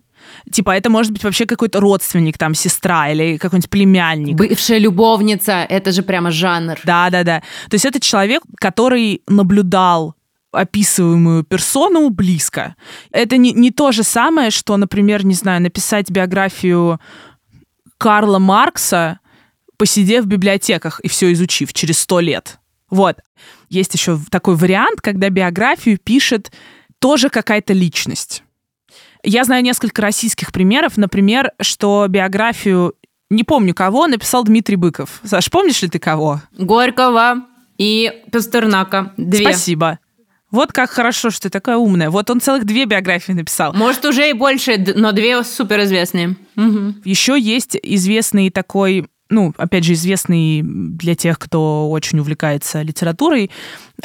Типа, 0.51 0.71
это 0.71 0.91
может 0.91 1.13
быть 1.13 1.25
вообще 1.25 1.47
какой-то 1.47 1.81
родственник, 1.81 2.39
там, 2.39 2.55
сестра 2.55 3.11
или 3.11 3.37
какой-нибудь 3.37 3.71
племянник. 3.71 4.37
Бывшая 4.37 4.79
любовница, 4.79 5.67
это 5.69 5.93
же 5.93 6.03
прямо 6.03 6.31
жанр. 6.31 6.79
Да-да-да. 6.85 7.43
То 7.69 7.75
есть 7.75 7.85
это 7.85 8.01
человек, 8.01 8.43
который 8.59 9.23
наблюдал 9.29 10.15
описываемую 10.53 11.45
персону 11.45 12.11
близко. 12.11 12.77
Это 13.11 13.37
не, 13.37 13.53
не 13.53 13.71
то 13.71 13.93
же 13.93 14.03
самое, 14.03 14.51
что, 14.51 14.77
например, 14.77 15.25
не 15.25 15.35
знаю, 15.35 15.61
написать 15.61 16.11
биографию 16.11 17.01
Карла 17.99 18.39
Маркса, 18.39 19.19
посидев 19.77 20.25
в 20.25 20.29
библиотеках 20.29 21.01
и 21.01 21.09
все 21.09 21.33
изучив 21.33 21.73
через 21.73 21.99
сто 21.99 22.21
лет. 22.21 22.59
Вот. 22.95 23.17
Есть 23.71 23.93
еще 23.95 24.21
такой 24.31 24.55
вариант, 24.55 25.01
когда 25.01 25.29
биографию 25.29 25.99
пишет 25.99 26.53
тоже 27.01 27.29
какая-то 27.29 27.73
личность. 27.73 28.45
Я 29.25 29.43
знаю 29.43 29.65
несколько 29.65 30.01
российских 30.01 30.53
примеров. 30.53 30.97
Например, 30.97 31.51
что 31.61 32.07
биографию, 32.09 32.95
не 33.31 33.43
помню 33.43 33.75
кого, 33.75 34.07
написал 34.07 34.45
Дмитрий 34.45 34.77
Быков. 34.77 35.21
Саш, 35.25 35.51
помнишь 35.51 35.83
ли 35.83 35.89
ты 35.89 35.99
кого? 35.99 36.41
Горького 36.57 37.47
и 37.79 38.23
Пастернака. 38.31 39.13
Две. 39.17 39.47
Спасибо. 39.47 39.99
Вот 40.53 40.71
как 40.71 40.91
хорошо, 40.91 41.31
что 41.31 41.43
ты 41.43 41.51
такая 41.51 41.79
умная. 41.79 42.11
Вот 42.11 42.31
он 42.31 42.41
целых 42.41 42.65
две 42.65 42.85
биографии 42.85 43.33
написал. 43.33 43.73
Может, 43.73 44.05
уже 44.05 44.31
и 44.31 44.35
больше, 44.35 44.77
но 44.95 45.11
две 45.11 45.43
суперизвестные. 45.43 46.37
Угу. 46.57 46.95
Еще 47.05 47.41
есть 47.41 47.77
известный 47.83 48.51
такой 48.51 49.09
ну, 49.31 49.55
опять 49.57 49.85
же, 49.85 49.95
известный 49.95 50.63
для 50.63 51.15
тех, 51.15 51.39
кто 51.39 51.91
очень 51.91 52.19
увлекается 52.19 52.83
литературой, 52.83 53.51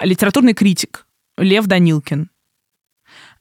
литературный 0.02 0.54
критик 0.54 1.06
Лев 1.38 1.66
Данилкин 1.66 2.30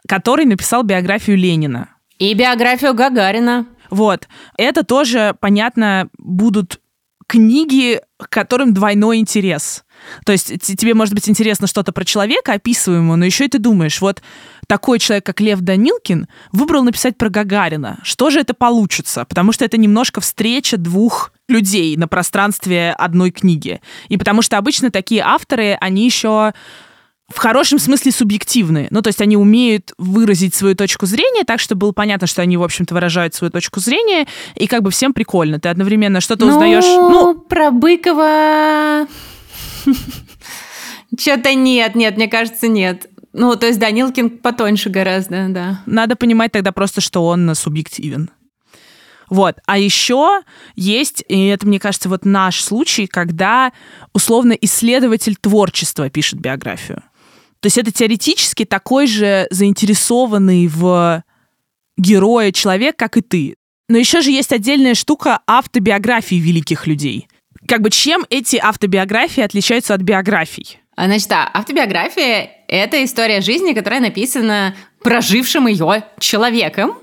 который 0.06 0.46
написал 0.46 0.82
биографию 0.82 1.36
Ленина. 1.36 1.90
И 2.18 2.34
биографию 2.34 2.94
Гагарина. 2.94 3.66
Вот. 3.90 4.28
Это 4.56 4.82
тоже, 4.84 5.36
понятно, 5.40 6.08
будут 6.18 6.80
книги, 7.26 8.00
к 8.16 8.28
которым 8.30 8.72
двойной 8.72 9.18
интерес. 9.18 9.84
То 10.24 10.32
есть 10.32 10.60
тебе 10.78 10.94
может 10.94 11.14
быть 11.14 11.28
интересно 11.28 11.66
что-то 11.66 11.92
про 11.92 12.04
человека 12.04 12.54
описываемого, 12.54 13.16
но 13.16 13.26
еще 13.26 13.44
и 13.44 13.48
ты 13.48 13.58
думаешь, 13.58 14.00
вот 14.00 14.22
такой 14.66 14.98
человек, 14.98 15.26
как 15.26 15.40
Лев 15.40 15.60
Данилкин, 15.60 16.26
выбрал 16.52 16.84
написать 16.84 17.18
про 17.18 17.28
Гагарина. 17.28 17.98
Что 18.02 18.30
же 18.30 18.40
это 18.40 18.54
получится? 18.54 19.26
Потому 19.26 19.52
что 19.52 19.64
это 19.64 19.76
немножко 19.76 20.20
встреча 20.20 20.78
двух 20.78 21.32
людей 21.48 21.96
на 21.96 22.08
пространстве 22.08 22.94
одной 22.96 23.30
книги. 23.30 23.80
И 24.08 24.16
потому 24.16 24.42
что 24.42 24.58
обычно 24.58 24.90
такие 24.90 25.22
авторы, 25.22 25.76
они 25.80 26.04
еще 26.04 26.52
в 27.28 27.38
хорошем 27.38 27.78
смысле 27.78 28.12
субъективны. 28.12 28.88
Ну, 28.90 29.02
то 29.02 29.08
есть 29.08 29.20
они 29.20 29.36
умеют 29.36 29.92
выразить 29.98 30.54
свою 30.54 30.74
точку 30.74 31.06
зрения 31.06 31.44
так, 31.44 31.60
чтобы 31.60 31.80
было 31.80 31.92
понятно, 31.92 32.26
что 32.26 32.40
они, 32.42 32.56
в 32.56 32.62
общем-то, 32.62 32.94
выражают 32.94 33.34
свою 33.34 33.50
точку 33.50 33.80
зрения, 33.80 34.26
и 34.54 34.66
как 34.66 34.82
бы 34.82 34.90
всем 34.90 35.12
прикольно. 35.12 35.60
Ты 35.60 35.68
одновременно 35.68 36.20
что-то 36.20 36.46
ну, 36.46 36.52
узнаешь... 36.52 36.84
Ну, 36.84 37.34
про 37.34 37.70
Быкова... 37.70 39.06
Что-то 41.18 41.54
нет, 41.54 41.94
нет, 41.94 42.16
мне 42.16 42.28
кажется, 42.28 42.68
нет. 42.68 43.08
Ну, 43.32 43.56
то 43.56 43.66
есть 43.66 43.78
Данилкин 43.78 44.30
потоньше 44.30 44.90
гораздо, 44.90 45.48
да. 45.48 45.80
Надо 45.86 46.16
понимать 46.16 46.52
тогда 46.52 46.70
просто, 46.70 47.00
что 47.00 47.26
он 47.26 47.54
субъективен. 47.54 48.30
Вот. 49.30 49.56
А 49.66 49.78
еще 49.78 50.42
есть, 50.74 51.24
и 51.28 51.46
это, 51.46 51.66
мне 51.66 51.78
кажется, 51.78 52.08
вот 52.08 52.24
наш 52.24 52.62
случай, 52.62 53.06
когда 53.06 53.72
условно 54.12 54.52
исследователь 54.52 55.36
творчества 55.36 56.08
пишет 56.10 56.40
биографию. 56.40 57.02
То 57.60 57.66
есть 57.66 57.78
это 57.78 57.90
теоретически 57.90 58.64
такой 58.64 59.06
же 59.06 59.46
заинтересованный 59.50 60.68
в 60.68 61.24
герое 61.96 62.52
человек, 62.52 62.96
как 62.96 63.16
и 63.16 63.20
ты. 63.20 63.56
Но 63.88 63.98
еще 63.98 64.20
же 64.20 64.30
есть 64.30 64.52
отдельная 64.52 64.94
штука 64.94 65.40
автобиографии 65.46 66.36
великих 66.36 66.86
людей. 66.86 67.26
Как 67.66 67.82
бы 67.82 67.90
чем 67.90 68.24
эти 68.30 68.56
автобиографии 68.56 69.42
отличаются 69.42 69.94
от 69.94 70.02
биографий? 70.02 70.78
А, 70.94 71.06
значит, 71.06 71.28
да, 71.28 71.48
автобиография— 71.52 72.50
это 72.68 73.04
история 73.04 73.40
жизни, 73.40 73.72
которая 73.72 74.00
написана 74.00 74.74
прожившим 75.00 75.66
ее 75.66 76.04
человеком 76.18 76.98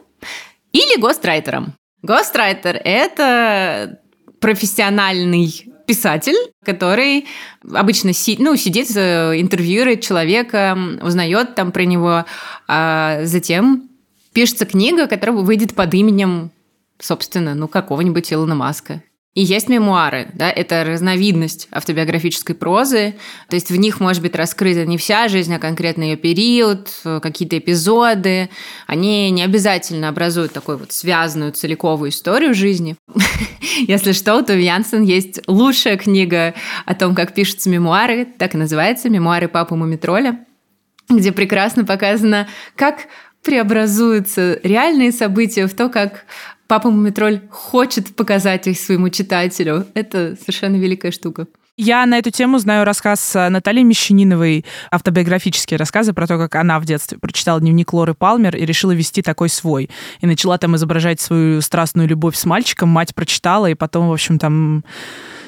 или 0.72 1.00
гострайтером. 1.00 1.76
Гострайтер— 2.06 2.80
это 2.84 4.00
профессиональный 4.40 5.66
писатель, 5.88 6.36
который 6.64 7.26
обычно 7.74 8.14
си, 8.14 8.38
ну, 8.40 8.56
сидит, 8.56 8.90
интервьюирует 8.92 10.02
человека, 10.02 10.78
узнает 11.02 11.56
там 11.56 11.72
про 11.72 11.84
него, 11.84 12.26
а 12.68 13.20
затем 13.24 13.90
пишется 14.34 14.66
книга, 14.66 15.08
которая 15.08 15.38
выйдет 15.38 15.74
под 15.74 15.94
именем, 15.94 16.52
собственно, 17.00 17.56
ну, 17.56 17.68
какого-нибудь 17.68 18.32
Илона 18.32 18.56
Маска. 18.56 19.02
И 19.36 19.42
есть 19.42 19.68
мемуары, 19.68 20.30
да, 20.34 20.50
это 20.50 20.86
разновидность 20.86 21.68
автобиографической 21.70 22.56
прозы, 22.56 23.16
то 23.50 23.56
есть 23.56 23.70
в 23.70 23.76
них 23.76 24.00
может 24.00 24.22
быть 24.22 24.34
раскрыта 24.34 24.86
не 24.86 24.98
вся 24.98 25.28
жизнь, 25.28 25.54
а 25.54 25.60
конкретно 25.60 26.04
ее 26.04 26.16
период, 26.16 26.90
какие-то 27.04 27.58
эпизоды. 27.58 28.50
Они 28.88 29.30
не 29.32 29.44
обязательно 29.44 30.08
образуют 30.08 30.54
такую 30.54 30.78
вот 30.78 30.94
связанную 30.94 31.52
целиковую 31.52 32.12
историю 32.12 32.54
жизни. 32.54 32.96
Если 33.80 34.14
что, 34.14 34.42
то 34.42 34.54
в 34.54 34.60
Янсен 34.60 35.04
есть 35.04 35.42
лучшая 35.48 35.98
книга 35.98 36.54
о 36.86 36.96
том, 36.96 37.14
как 37.14 37.34
пишутся 37.34 37.70
мемуары, 37.70 38.26
так 38.26 38.56
и 38.56 38.58
называется 38.58 39.10
«Мемуары 39.10 39.50
папы 39.50 39.76
Мумитроля», 39.76 40.46
где 41.10 41.34
прекрасно 41.34 41.84
показано, 41.84 42.48
как 42.78 43.08
преобразуются 43.44 44.60
реальные 44.64 45.12
события 45.12 45.68
в 45.68 45.74
то, 45.76 45.90
как 45.90 46.26
Папа 46.68 46.90
Мумитроль 46.90 47.42
хочет 47.50 48.16
показать 48.16 48.68
их 48.68 48.80
своему 48.80 49.10
читателю. 49.10 49.86
Это 49.94 50.36
совершенно 50.40 50.78
великая 50.78 51.12
штука. 51.12 51.48
Я 51.78 52.06
на 52.06 52.18
эту 52.18 52.32
тему 52.32 52.58
знаю 52.58 52.86
рассказ 52.86 53.34
Натальи 53.36 53.84
Мещаниновой, 53.84 54.64
автобиографические 54.92 55.78
рассказы 55.78 56.14
про 56.14 56.26
то, 56.26 56.38
как 56.38 56.56
она 56.56 56.80
в 56.80 56.86
детстве 56.86 57.18
прочитала 57.18 57.60
дневник 57.60 57.92
Лоры 57.92 58.14
Палмер 58.14 58.56
и 58.56 58.66
решила 58.66 58.94
вести 58.94 59.22
такой 59.22 59.50
свой. 59.50 59.90
И 60.22 60.26
начала 60.26 60.58
там 60.58 60.78
изображать 60.78 61.20
свою 61.20 61.60
страстную 61.60 62.08
любовь 62.08 62.38
с 62.38 62.46
мальчиком. 62.46 62.88
Мать 62.88 63.14
прочитала, 63.14 63.70
и 63.70 63.74
потом, 63.74 64.08
в 64.08 64.14
общем, 64.14 64.40
там 64.40 64.86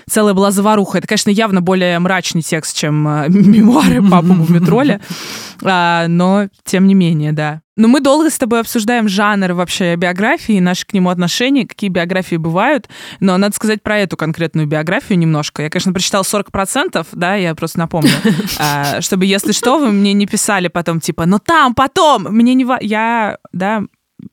целая 0.10 0.34
была 0.34 0.52
заваруха. 0.52 0.98
Это, 0.98 1.08
конечно, 1.08 1.30
явно 1.30 1.62
более 1.62 1.98
мрачный 2.00 2.42
текст, 2.42 2.76
чем 2.76 3.08
э, 3.08 3.26
мемуары 3.30 4.04
папы 4.04 4.28
Мумитроля, 4.28 5.00
а, 5.64 6.08
но 6.10 6.50
тем 6.66 6.88
не 6.88 6.94
менее, 6.94 7.32
да. 7.32 7.62
Но 7.78 7.88
мы 7.88 8.02
долго 8.02 8.30
с 8.30 8.38
тобой 8.38 8.60
обсуждаем 8.60 9.08
жанр 9.08 9.54
вообще 9.54 9.96
биографии, 9.96 10.60
наши 10.60 10.86
к 10.86 10.94
нему 10.94 11.10
отношения, 11.10 11.66
какие 11.66 11.90
биографии 11.90 12.36
бывают. 12.36 12.90
Но 13.20 13.38
надо 13.38 13.56
сказать 13.56 13.84
про 13.84 14.00
эту 14.00 14.18
конкретную 14.18 14.68
биографию 14.68 15.18
немножко. 15.20 15.62
Я, 15.62 15.70
конечно, 15.70 15.94
прочитала 15.94 16.24
40%, 16.24 17.08
да, 17.14 17.36
я 17.36 17.54
просто 17.56 17.80
напомню, 17.80 18.10
а, 18.60 19.00
чтобы, 19.02 19.26
если 19.26 19.52
что, 19.52 19.78
вы 19.78 19.92
мне 19.92 20.14
не 20.14 20.26
писали 20.26 20.68
потом, 20.68 21.00
типа, 21.00 21.26
но 21.26 21.38
там, 21.40 21.76
потом, 21.76 22.24
мне 22.24 22.56
не... 22.56 22.66
Я, 22.82 23.38
да, 23.54 23.84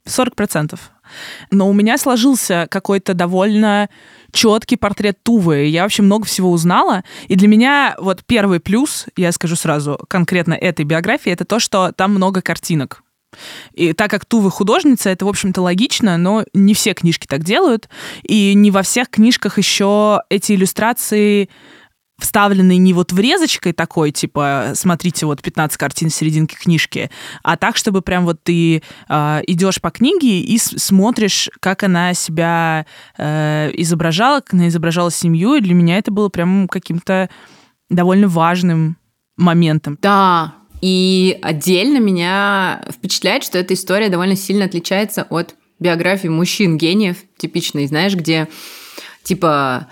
40%. 0.06 0.78
но 1.50 1.68
у 1.68 1.74
меня 1.74 1.98
сложился 1.98 2.66
какой-то 2.70 3.12
довольно 3.12 3.90
четкий 4.32 4.76
портрет 4.76 5.22
Тувы. 5.22 5.66
Я 5.66 5.82
вообще 5.82 6.02
много 6.02 6.24
всего 6.24 6.50
узнала. 6.50 7.04
И 7.28 7.36
для 7.36 7.46
меня 7.46 7.94
вот 7.98 8.24
первый 8.26 8.58
плюс, 8.58 9.06
я 9.16 9.30
скажу 9.32 9.54
сразу, 9.54 10.00
конкретно 10.08 10.54
этой 10.54 10.84
биографии, 10.84 11.30
это 11.30 11.44
то, 11.44 11.60
что 11.60 11.92
там 11.92 12.14
много 12.14 12.40
картинок. 12.40 13.03
И 13.72 13.92
так 13.92 14.10
как 14.10 14.24
Тува 14.24 14.50
художница, 14.50 15.10
это, 15.10 15.24
в 15.24 15.28
общем-то, 15.28 15.62
логично, 15.62 16.16
но 16.16 16.44
не 16.54 16.74
все 16.74 16.94
книжки 16.94 17.26
так 17.26 17.44
делают. 17.44 17.88
И 18.22 18.54
не 18.54 18.70
во 18.70 18.82
всех 18.82 19.08
книжках 19.10 19.58
еще 19.58 20.22
эти 20.28 20.52
иллюстрации 20.52 21.48
вставленный 22.18 22.76
не 22.76 22.92
вот 22.92 23.12
врезочкой 23.12 23.72
такой, 23.72 24.12
типа, 24.12 24.72
смотрите, 24.74 25.26
вот 25.26 25.42
15 25.42 25.76
картин 25.76 26.10
в 26.10 26.14
серединке 26.14 26.56
книжки, 26.56 27.10
а 27.42 27.56
так, 27.56 27.76
чтобы 27.76 28.02
прям 28.02 28.24
вот 28.24 28.42
ты 28.42 28.82
э, 29.08 29.40
идешь 29.46 29.80
по 29.80 29.90
книге 29.90 30.40
и 30.40 30.58
смотришь, 30.58 31.50
как 31.60 31.82
она 31.82 32.14
себя 32.14 32.86
э, 33.18 33.70
изображала, 33.74 34.40
как 34.40 34.54
она 34.54 34.68
изображала 34.68 35.10
семью, 35.10 35.54
и 35.54 35.60
для 35.60 35.74
меня 35.74 35.98
это 35.98 36.10
было 36.12 36.28
прям 36.28 36.68
каким-то 36.68 37.28
довольно 37.90 38.28
важным 38.28 38.96
моментом. 39.36 39.98
Да, 40.00 40.54
и 40.84 41.38
отдельно 41.40 41.96
меня 41.96 42.84
впечатляет, 42.92 43.42
что 43.42 43.56
эта 43.56 43.72
история 43.72 44.10
довольно 44.10 44.36
сильно 44.36 44.66
отличается 44.66 45.26
от 45.30 45.54
биографии 45.78 46.28
мужчин-гениев, 46.28 47.16
типичной, 47.38 47.86
знаешь, 47.86 48.14
где 48.14 48.48
типа 49.22 49.88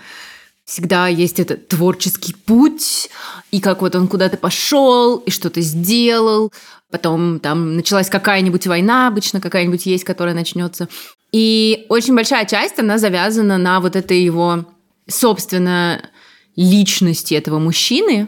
всегда 0.65 1.07
есть 1.07 1.39
этот 1.39 1.67
творческий 1.67 2.35
путь, 2.35 3.09
и 3.49 3.59
как 3.59 3.81
вот 3.81 3.95
он 3.95 4.07
куда-то 4.07 4.37
пошел, 4.37 5.17
и 5.17 5.31
что-то 5.31 5.61
сделал, 5.61 6.53
потом 6.91 7.39
там 7.39 7.75
началась 7.75 8.11
какая-нибудь 8.11 8.67
война, 8.67 9.07
обычно 9.07 9.41
какая-нибудь 9.41 9.87
есть, 9.87 10.03
которая 10.03 10.35
начнется. 10.35 10.89
И 11.31 11.87
очень 11.89 12.13
большая 12.13 12.45
часть, 12.45 12.77
она 12.77 12.99
завязана 12.99 13.57
на 13.57 13.79
вот 13.79 13.95
этой 13.95 14.21
его, 14.21 14.65
собственно, 15.09 16.07
личности 16.55 17.33
этого 17.33 17.57
мужчины, 17.57 18.27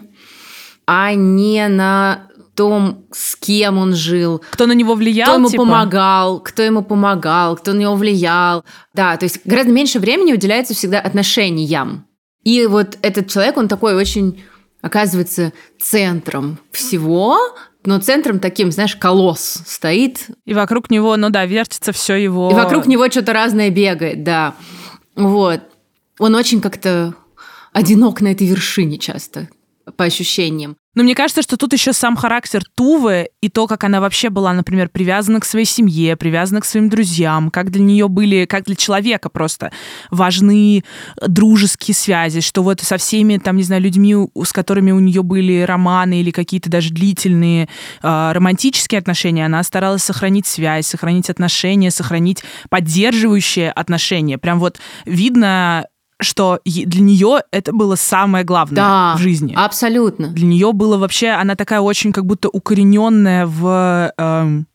а 0.84 1.14
не 1.14 1.68
на 1.68 2.26
том, 2.56 3.06
с 3.12 3.36
кем 3.36 3.78
он 3.78 3.94
жил. 3.94 4.42
Кто 4.50 4.66
на 4.66 4.72
него 4.72 4.94
влиял, 4.94 5.28
Кто 5.28 5.38
ему 5.38 5.50
типа? 5.50 5.62
помогал, 5.62 6.40
кто 6.40 6.62
ему 6.62 6.82
помогал, 6.82 7.56
кто 7.56 7.72
на 7.72 7.80
него 7.80 7.94
влиял. 7.94 8.64
Да, 8.94 9.16
то 9.16 9.24
есть 9.24 9.40
гораздо 9.44 9.72
меньше 9.72 10.00
времени 10.00 10.32
уделяется 10.32 10.74
всегда 10.74 10.98
отношениям. 11.00 12.06
И 12.42 12.66
вот 12.66 12.98
этот 13.02 13.28
человек, 13.28 13.56
он 13.56 13.68
такой 13.68 13.94
очень, 13.94 14.42
оказывается, 14.80 15.52
центром 15.80 16.58
всего, 16.72 17.38
но 17.84 18.00
центром 18.00 18.40
таким, 18.40 18.72
знаешь, 18.72 18.96
колосс 18.96 19.62
стоит. 19.66 20.26
И 20.44 20.54
вокруг 20.54 20.90
него, 20.90 21.16
ну 21.16 21.30
да, 21.30 21.44
вертится 21.44 21.92
все 21.92 22.14
его... 22.14 22.50
И 22.50 22.54
вокруг 22.54 22.86
него 22.86 23.08
что-то 23.10 23.32
разное 23.32 23.70
бегает, 23.70 24.24
да. 24.24 24.54
Вот. 25.14 25.60
Он 26.18 26.34
очень 26.34 26.60
как-то 26.60 27.14
одинок 27.72 28.20
на 28.20 28.28
этой 28.28 28.46
вершине 28.46 28.98
часто, 28.98 29.48
по 29.96 30.04
ощущениям. 30.04 30.76
Но 30.96 31.02
мне 31.02 31.14
кажется, 31.14 31.42
что 31.42 31.58
тут 31.58 31.74
еще 31.74 31.92
сам 31.92 32.16
характер 32.16 32.62
Тувы 32.74 33.28
и 33.42 33.50
то, 33.50 33.66
как 33.66 33.84
она 33.84 34.00
вообще 34.00 34.30
была, 34.30 34.54
например, 34.54 34.88
привязана 34.88 35.40
к 35.40 35.44
своей 35.44 35.66
семье, 35.66 36.16
привязана 36.16 36.62
к 36.62 36.64
своим 36.64 36.88
друзьям, 36.88 37.50
как 37.50 37.70
для 37.70 37.82
нее 37.82 38.08
были, 38.08 38.46
как 38.46 38.64
для 38.64 38.74
человека 38.74 39.28
просто 39.28 39.70
важны 40.10 40.84
дружеские 41.20 41.94
связи, 41.94 42.40
что 42.40 42.62
вот 42.62 42.80
со 42.80 42.96
всеми, 42.96 43.36
там, 43.36 43.58
не 43.58 43.62
знаю, 43.62 43.82
людьми, 43.82 44.16
с 44.42 44.52
которыми 44.54 44.90
у 44.90 44.98
нее 44.98 45.22
были 45.22 45.60
романы 45.60 46.20
или 46.20 46.30
какие-то 46.30 46.70
даже 46.70 46.94
длительные 46.94 47.68
э, 48.02 48.32
романтические 48.32 48.98
отношения, 48.98 49.44
она 49.44 49.62
старалась 49.64 50.02
сохранить 50.02 50.46
связь, 50.46 50.86
сохранить 50.86 51.28
отношения, 51.28 51.90
сохранить 51.90 52.42
поддерживающие 52.70 53.70
отношения. 53.70 54.38
Прям 54.38 54.58
вот 54.58 54.78
видно 55.04 55.86
что 56.20 56.60
для 56.64 57.00
нее 57.00 57.42
это 57.50 57.72
было 57.72 57.94
самое 57.94 58.44
главное 58.44 58.76
да, 58.76 59.14
в 59.16 59.20
жизни. 59.20 59.54
Абсолютно. 59.56 60.28
Для 60.28 60.46
нее 60.46 60.72
было 60.72 60.96
вообще, 60.96 61.28
она 61.28 61.56
такая 61.56 61.80
очень 61.80 62.12
как 62.12 62.24
будто 62.24 62.48
укорененная 62.48 63.46
в 63.46 64.12
эм, 64.16 64.66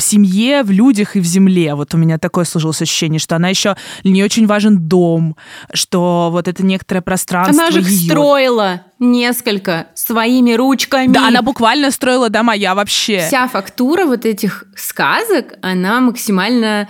в 0.00 0.02
семье, 0.02 0.62
в 0.62 0.70
людях 0.70 1.16
и 1.16 1.20
в 1.20 1.24
земле. 1.24 1.74
Вот 1.74 1.94
у 1.94 1.98
меня 1.98 2.18
такое 2.18 2.44
сложилось 2.44 2.80
ощущение, 2.80 3.18
что 3.18 3.36
она 3.36 3.48
еще 3.48 3.76
для 4.02 4.12
нее 4.12 4.24
очень 4.24 4.46
важен 4.46 4.78
дом, 4.78 5.36
что 5.72 6.30
вот 6.32 6.48
это 6.48 6.64
некоторое 6.64 7.02
пространство. 7.02 7.64
Она 7.64 7.70
же 7.70 7.80
ее. 7.80 8.10
строила 8.10 8.82
несколько 8.98 9.88
своими 9.94 10.54
ручками. 10.54 11.12
Да, 11.12 11.28
она 11.28 11.42
буквально 11.42 11.90
строила 11.90 12.30
дома, 12.30 12.54
я 12.54 12.74
вообще. 12.74 13.26
Вся 13.26 13.46
фактура 13.48 14.06
вот 14.06 14.24
этих 14.24 14.64
сказок, 14.74 15.54
она 15.62 16.00
максимально 16.00 16.88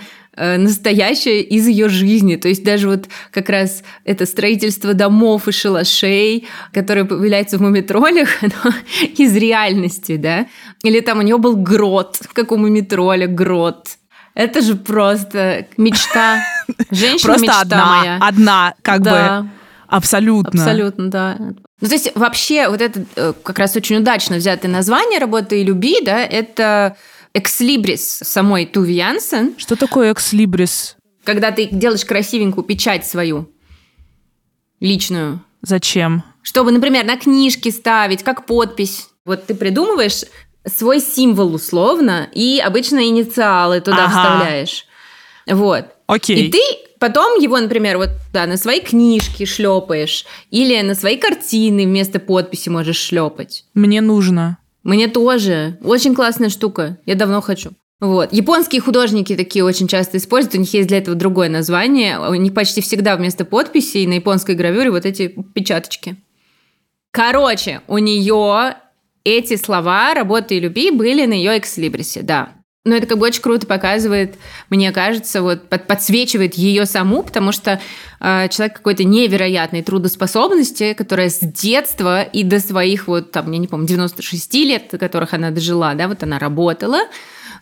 настоящее 0.57 1.41
из 1.41 1.67
ее 1.67 1.89
жизни. 1.89 2.35
То 2.35 2.47
есть 2.47 2.63
даже 2.63 2.87
вот 2.87 3.05
как 3.31 3.49
раз 3.49 3.83
это 4.05 4.25
строительство 4.25 4.93
домов 4.93 5.47
и 5.47 5.51
шалашей, 5.51 6.47
которое 6.73 7.05
появляется 7.05 7.57
в 7.57 7.61
мумитролях, 7.61 8.29
оно 8.41 8.73
из 9.17 9.35
реальности, 9.35 10.17
да? 10.17 10.47
Или 10.83 10.99
там 10.99 11.19
у 11.19 11.21
нее 11.21 11.37
был 11.37 11.55
грот, 11.55 12.19
как 12.33 12.51
у 12.51 12.57
мумитроля, 12.57 13.27
грот. 13.27 13.97
Это 14.33 14.61
же 14.61 14.75
просто 14.75 15.67
мечта. 15.77 16.41
Женщина 16.91 17.33
Просто 17.33 17.41
мечта 17.41 17.61
одна, 17.61 17.85
моя. 17.85 18.17
одна, 18.21 18.73
как 18.81 19.01
да. 19.01 19.41
бы. 19.41 19.49
Абсолютно. 19.87 20.61
Абсолютно, 20.61 21.09
да. 21.09 21.35
Ну, 21.37 21.87
то 21.87 21.93
есть 21.93 22.15
вообще 22.15 22.69
вот 22.69 22.79
это 22.79 23.03
э, 23.15 23.33
как 23.43 23.59
раз 23.59 23.75
очень 23.75 23.97
удачно 23.97 24.37
взятое 24.37 24.71
название 24.71 25.19
«Работа 25.19 25.55
и 25.55 25.63
люби», 25.63 25.97
да, 26.01 26.23
это 26.23 26.95
экслибрис 27.33 28.19
самой 28.23 28.65
Туви 28.65 28.95
Янсен. 28.95 29.55
Что 29.57 29.75
такое 29.75 30.13
экслибрис? 30.13 30.95
Когда 31.23 31.51
ты 31.51 31.67
делаешь 31.71 32.05
красивенькую 32.05 32.63
печать 32.63 33.05
свою, 33.05 33.49
личную. 34.79 35.41
Зачем? 35.61 36.23
Чтобы, 36.41 36.71
например, 36.71 37.05
на 37.05 37.17
книжке 37.17 37.71
ставить, 37.71 38.23
как 38.23 38.45
подпись. 38.45 39.09
Вот 39.25 39.45
ты 39.45 39.53
придумываешь 39.53 40.23
свой 40.65 40.99
символ 40.99 41.53
условно, 41.53 42.27
и 42.33 42.59
обычно 42.59 43.05
инициалы 43.05 43.81
туда 43.81 44.05
ага. 44.05 44.09
вставляешь. 44.09 44.85
Вот. 45.47 45.85
Окей. 46.07 46.47
И 46.47 46.51
ты 46.51 46.59
потом 46.99 47.39
его, 47.39 47.59
например, 47.59 47.97
вот 47.97 48.09
да, 48.33 48.45
на 48.45 48.57
свои 48.57 48.79
книжки 48.79 49.45
шлепаешь, 49.45 50.25
или 50.49 50.79
на 50.81 50.95
свои 50.95 51.17
картины 51.17 51.85
вместо 51.85 52.19
подписи 52.19 52.69
можешь 52.69 52.97
шлепать. 52.97 53.65
Мне 53.73 54.01
нужно. 54.01 54.57
Мне 54.83 55.07
тоже. 55.07 55.77
Очень 55.83 56.15
классная 56.15 56.49
штука. 56.49 56.97
Я 57.05 57.15
давно 57.15 57.41
хочу. 57.41 57.71
Вот. 57.99 58.33
Японские 58.33 58.81
художники 58.81 59.35
такие 59.35 59.63
очень 59.63 59.87
часто 59.87 60.17
используют, 60.17 60.55
у 60.55 60.59
них 60.59 60.73
есть 60.73 60.87
для 60.87 60.97
этого 60.97 61.15
другое 61.15 61.49
название. 61.49 62.19
У 62.19 62.33
них 62.33 62.53
почти 62.53 62.81
всегда 62.81 63.15
вместо 63.15 63.45
подписей 63.45 64.07
на 64.07 64.13
японской 64.13 64.55
гравюре 64.55 64.89
вот 64.89 65.05
эти 65.05 65.27
печаточки. 65.27 66.15
Короче, 67.11 67.81
у 67.87 67.99
нее 67.99 68.75
эти 69.23 69.55
слова 69.55 70.15
«работа 70.15 70.55
и 70.55 70.59
люби» 70.59 70.89
были 70.89 71.27
на 71.27 71.33
ее 71.33 71.59
экслибрисе, 71.59 72.23
да. 72.23 72.53
Но 72.83 72.95
это 72.95 73.05
как 73.05 73.19
бы 73.19 73.27
очень 73.27 73.43
круто 73.43 73.67
показывает, 73.67 74.37
мне 74.71 74.91
кажется, 74.91 75.43
вот 75.43 75.69
под, 75.69 75.85
подсвечивает 75.85 76.55
ее 76.55 76.87
саму, 76.87 77.21
потому 77.21 77.51
что 77.51 77.79
э, 78.19 78.47
человек 78.49 78.77
какой-то 78.77 79.03
невероятной 79.03 79.83
трудоспособности, 79.83 80.93
которая 80.93 81.29
с 81.29 81.39
детства 81.41 82.23
и 82.23 82.43
до 82.43 82.59
своих 82.59 83.07
вот 83.07 83.31
там, 83.31 83.51
я 83.51 83.59
не 83.59 83.67
помню, 83.67 83.85
96 83.85 84.53
лет, 84.55 84.95
которых 84.99 85.35
она 85.35 85.51
дожила, 85.51 85.93
да, 85.93 86.07
вот 86.07 86.23
она 86.23 86.39
работала, 86.39 87.01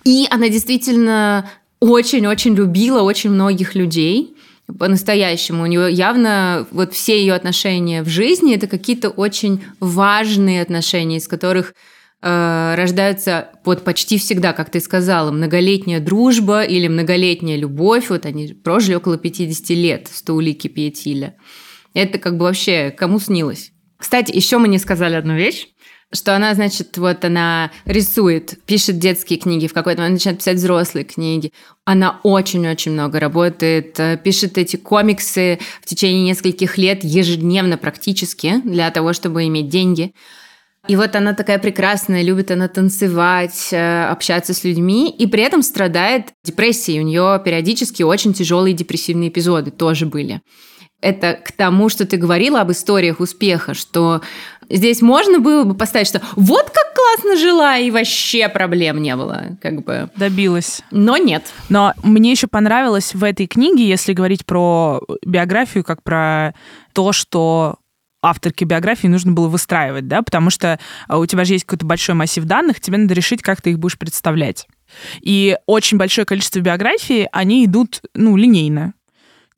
и 0.05 0.25
она 0.29 0.47
действительно 0.47 1.49
очень-очень 1.81 2.55
любила 2.55 3.01
очень 3.01 3.31
многих 3.31 3.75
людей 3.75 4.37
по-настоящему. 4.77 5.63
У 5.63 5.65
нее 5.65 5.91
явно 5.91 6.65
вот 6.71 6.93
все 6.93 7.19
ее 7.19 7.33
отношения 7.33 8.03
в 8.03 8.07
жизни 8.07 8.55
это 8.55 8.67
какие-то 8.67 9.09
очень 9.09 9.63
важные 9.81 10.61
отношения, 10.61 11.17
из 11.17 11.27
которых 11.27 11.73
э, 12.21 12.75
рождаются 12.75 13.49
вот 13.65 13.83
почти 13.83 14.17
всегда, 14.17 14.53
как 14.53 14.69
ты 14.69 14.79
сказала, 14.79 15.31
многолетняя 15.31 15.99
дружба 15.99 16.63
или 16.63 16.87
многолетняя 16.87 17.57
любовь. 17.57 18.09
Вот 18.09 18.25
они 18.25 18.47
прожили 18.47 18.95
около 18.95 19.17
50 19.17 19.69
лет, 19.71 20.09
Стаулики 20.11 20.67
Пиетиля. 20.67 21.35
Это 21.93 22.19
как 22.19 22.37
бы 22.37 22.45
вообще 22.45 22.91
кому 22.91 23.19
снилось? 23.19 23.71
Кстати, 23.97 24.31
еще 24.35 24.57
мы 24.57 24.67
не 24.67 24.77
сказали 24.77 25.15
одну 25.15 25.35
вещь 25.35 25.67
что 26.11 26.35
она, 26.35 26.55
значит, 26.55 26.97
вот 26.97 27.23
она 27.23 27.71
рисует, 27.85 28.63
пишет 28.65 28.97
детские 28.97 29.37
книги, 29.37 29.67
в 29.67 29.73
какой-то 29.73 30.01
момент 30.01 30.19
начинает 30.19 30.39
писать 30.39 30.57
взрослые 30.57 31.03
книги. 31.03 31.53
Она 31.85 32.19
очень-очень 32.23 32.93
много 32.93 33.19
работает, 33.19 33.99
э, 33.99 34.19
пишет 34.21 34.57
эти 34.57 34.75
комиксы 34.75 35.59
в 35.81 35.85
течение 35.85 36.23
нескольких 36.23 36.77
лет 36.77 37.03
ежедневно 37.03 37.77
практически 37.77 38.59
для 38.63 38.89
того, 38.89 39.13
чтобы 39.13 39.45
иметь 39.45 39.69
деньги. 39.69 40.13
И 40.87 40.95
вот 40.95 41.15
она 41.15 41.33
такая 41.33 41.59
прекрасная, 41.59 42.23
любит 42.23 42.51
она 42.51 42.67
танцевать, 42.67 43.69
э, 43.71 44.05
общаться 44.05 44.53
с 44.53 44.63
людьми, 44.63 45.09
и 45.09 45.27
при 45.27 45.43
этом 45.43 45.61
страдает 45.61 46.27
депрессией. 46.43 47.01
У 47.01 47.03
нее 47.03 47.41
периодически 47.43 48.01
очень 48.03 48.33
тяжелые 48.33 48.73
депрессивные 48.73 49.29
эпизоды 49.29 49.71
тоже 49.71 50.05
были. 50.05 50.41
Это 51.01 51.33
к 51.33 51.51
тому, 51.53 51.89
что 51.89 52.05
ты 52.05 52.17
говорила 52.17 52.61
об 52.61 52.71
историях 52.71 53.19
успеха, 53.19 53.73
что 53.73 54.21
здесь 54.69 55.01
можно 55.01 55.39
было 55.39 55.63
бы 55.63 55.73
поставить, 55.75 56.07
что 56.07 56.21
вот 56.35 56.69
как 56.69 56.93
классно 56.93 57.37
жила, 57.37 57.77
и 57.77 57.89
вообще 57.89 58.49
проблем 58.49 59.01
не 59.01 59.15
было, 59.15 59.57
как 59.61 59.83
бы. 59.83 60.09
Добилась. 60.15 60.81
Но 60.91 61.17
нет. 61.17 61.53
Но 61.69 61.93
мне 62.03 62.31
еще 62.31 62.47
понравилось 62.47 63.13
в 63.13 63.23
этой 63.23 63.47
книге, 63.47 63.87
если 63.87 64.13
говорить 64.13 64.45
про 64.45 65.01
биографию, 65.25 65.83
как 65.83 66.03
про 66.03 66.53
то, 66.93 67.13
что 67.13 67.77
авторке 68.21 68.65
биографии 68.65 69.07
нужно 69.07 69.31
было 69.31 69.47
выстраивать, 69.47 70.07
да, 70.07 70.21
потому 70.21 70.49
что 70.49 70.79
а, 71.07 71.17
у 71.17 71.25
тебя 71.25 71.45
же 71.45 71.53
есть 71.53 71.65
какой-то 71.65 71.85
большой 71.85 72.15
массив 72.15 72.43
данных, 72.43 72.79
тебе 72.79 72.97
надо 72.97 73.13
решить, 73.13 73.41
как 73.41 73.61
ты 73.61 73.71
их 73.71 73.79
будешь 73.79 73.97
представлять. 73.97 74.67
И 75.21 75.57
очень 75.65 75.97
большое 75.97 76.25
количество 76.25 76.59
биографий, 76.59 77.27
они 77.31 77.65
идут, 77.65 78.01
ну, 78.13 78.35
линейно 78.35 78.93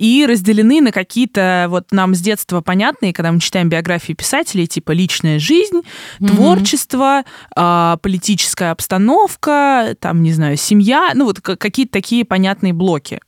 и 0.02 0.26
разделены 0.26 0.82
на 0.82 0.92
какие-то 0.92 1.68
вот 1.70 1.92
нам 1.92 2.16
с 2.16 2.22
детства 2.22 2.62
понятные, 2.62 3.14
когда 3.14 3.32
мы 3.32 3.40
читаем 3.40 3.70
биографии 3.70 4.14
писателей, 4.14 4.66
типа 4.66 4.94
личная 4.94 5.38
жизнь, 5.38 5.82
mm-hmm. 5.82 6.28
творчество, 6.28 7.24
э, 7.56 7.98
политическая 8.02 8.72
обстановка, 8.72 9.96
там, 10.00 10.24
не 10.24 10.34
знаю, 10.34 10.58
семья, 10.58 11.12
ну 11.14 11.26
вот 11.26 11.40
какие-то 11.40 11.92
такие 11.92 12.26
понятные 12.26 12.74
блоки. 12.74 13.20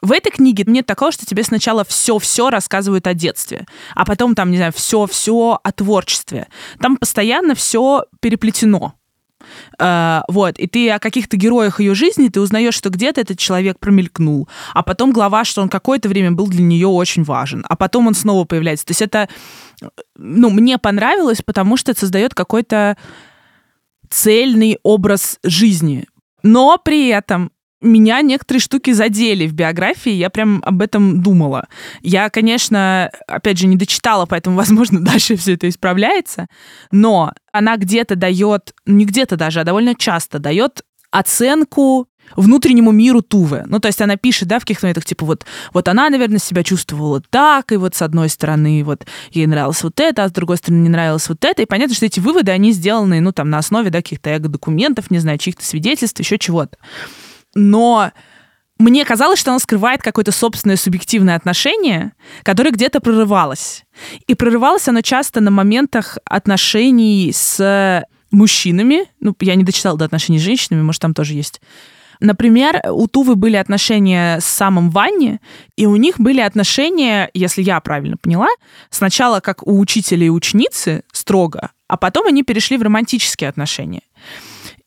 В 0.00 0.10
этой 0.10 0.32
книге 0.32 0.64
нет 0.66 0.86
такого, 0.86 1.12
что 1.12 1.26
тебе 1.26 1.44
сначала 1.44 1.84
все-все 1.84 2.48
рассказывают 2.48 3.06
о 3.06 3.12
детстве, 3.12 3.66
а 3.94 4.06
потом 4.06 4.34
там, 4.34 4.50
не 4.50 4.56
знаю, 4.56 4.72
все-все 4.74 5.60
о 5.62 5.72
творчестве. 5.72 6.48
Там 6.80 6.96
постоянно 6.96 7.54
все 7.54 8.06
переплетено. 8.20 8.94
Uh, 9.78 10.22
вот, 10.28 10.58
и 10.58 10.66
ты 10.66 10.90
о 10.90 10.98
каких-то 10.98 11.36
героях 11.36 11.80
ее 11.80 11.94
жизни, 11.94 12.28
ты 12.28 12.40
узнаешь, 12.40 12.74
что 12.74 12.90
где-то 12.90 13.20
этот 13.20 13.38
человек 13.38 13.78
промелькнул, 13.78 14.48
а 14.74 14.82
потом 14.82 15.12
глава, 15.12 15.44
что 15.44 15.62
он 15.62 15.68
какое-то 15.68 16.08
время 16.08 16.32
был 16.32 16.48
для 16.48 16.62
нее 16.62 16.88
очень 16.88 17.22
важен, 17.22 17.64
а 17.68 17.76
потом 17.76 18.06
он 18.06 18.14
снова 18.14 18.44
появляется. 18.44 18.86
То 18.86 18.90
есть 18.90 19.02
это, 19.02 19.28
ну, 20.16 20.50
мне 20.50 20.78
понравилось, 20.78 21.42
потому 21.44 21.76
что 21.76 21.92
это 21.92 22.00
создает 22.00 22.34
какой-то 22.34 22.96
цельный 24.10 24.78
образ 24.82 25.38
жизни. 25.42 26.06
Но 26.42 26.78
при 26.82 27.08
этом 27.08 27.51
меня 27.82 28.22
некоторые 28.22 28.60
штуки 28.60 28.92
задели 28.92 29.46
в 29.46 29.52
биографии, 29.52 30.12
я 30.12 30.30
прям 30.30 30.62
об 30.64 30.80
этом 30.80 31.22
думала. 31.22 31.68
Я, 32.00 32.30
конечно, 32.30 33.10
опять 33.26 33.58
же, 33.58 33.66
не 33.66 33.76
дочитала, 33.76 34.26
поэтому, 34.26 34.56
возможно, 34.62 35.00
дальше 35.00 35.36
все 35.36 35.54
это 35.54 35.68
исправляется, 35.68 36.46
но 36.90 37.32
она 37.52 37.76
где-то 37.76 38.16
дает, 38.16 38.74
не 38.86 39.04
где-то 39.04 39.36
даже, 39.36 39.60
а 39.60 39.64
довольно 39.64 39.94
часто 39.94 40.38
дает 40.38 40.82
оценку 41.10 42.08
внутреннему 42.36 42.92
миру 42.92 43.20
Тувы. 43.20 43.64
Ну, 43.66 43.78
то 43.78 43.88
есть 43.88 44.00
она 44.00 44.16
пишет, 44.16 44.48
да, 44.48 44.58
в 44.58 44.62
каких-то 44.62 44.86
моментах, 44.86 45.04
типа, 45.04 45.26
вот, 45.26 45.44
вот 45.74 45.88
она, 45.88 46.08
наверное, 46.08 46.38
себя 46.38 46.62
чувствовала 46.62 47.20
так, 47.20 47.72
и 47.72 47.76
вот 47.76 47.94
с 47.94 48.00
одной 48.00 48.28
стороны, 48.28 48.82
вот 48.84 49.06
ей 49.32 49.46
нравилось 49.46 49.82
вот 49.82 50.00
это, 50.00 50.24
а 50.24 50.28
с 50.28 50.32
другой 50.32 50.56
стороны 50.56 50.82
не 50.82 50.88
нравилось 50.88 51.28
вот 51.28 51.44
это. 51.44 51.62
И 51.62 51.66
понятно, 51.66 51.94
что 51.94 52.06
эти 52.06 52.20
выводы, 52.20 52.52
они 52.52 52.72
сделаны, 52.72 53.20
ну, 53.20 53.32
там, 53.32 53.50
на 53.50 53.58
основе, 53.58 53.90
да, 53.90 53.98
каких-то 53.98 54.30
эго-документов, 54.30 55.10
не 55.10 55.18
знаю, 55.18 55.38
чьих-то 55.38 55.64
свидетельств, 55.64 56.20
еще 56.20 56.38
чего-то 56.38 56.78
но 57.54 58.12
мне 58.78 59.04
казалось, 59.04 59.38
что 59.38 59.50
она 59.50 59.60
скрывает 59.60 60.02
какое-то 60.02 60.32
собственное 60.32 60.76
субъективное 60.76 61.36
отношение, 61.36 62.12
которое 62.42 62.70
где-то 62.70 63.00
прорывалось. 63.00 63.84
И 64.26 64.34
прорывалось 64.34 64.88
оно 64.88 65.02
часто 65.02 65.40
на 65.40 65.50
моментах 65.50 66.18
отношений 66.24 67.32
с 67.32 68.04
мужчинами. 68.32 69.04
Ну, 69.20 69.36
я 69.40 69.54
не 69.54 69.64
дочитала 69.64 69.96
до 69.96 70.04
отношений 70.04 70.38
с 70.38 70.42
женщинами, 70.42 70.82
может, 70.82 71.00
там 71.00 71.14
тоже 71.14 71.34
есть. 71.34 71.60
Например, 72.18 72.80
у 72.88 73.08
Тувы 73.08 73.34
были 73.34 73.56
отношения 73.56 74.38
с 74.40 74.44
самым 74.44 74.90
Ванни, 74.90 75.40
и 75.76 75.86
у 75.86 75.96
них 75.96 76.20
были 76.20 76.40
отношения, 76.40 77.28
если 77.34 77.62
я 77.62 77.80
правильно 77.80 78.16
поняла, 78.16 78.46
сначала 78.90 79.40
как 79.40 79.66
у 79.66 79.78
учителя 79.78 80.26
и 80.26 80.30
ученицы 80.30 81.02
строго, 81.12 81.72
а 81.88 81.96
потом 81.96 82.28
они 82.28 82.44
перешли 82.44 82.76
в 82.78 82.82
романтические 82.82 83.50
отношения. 83.50 84.02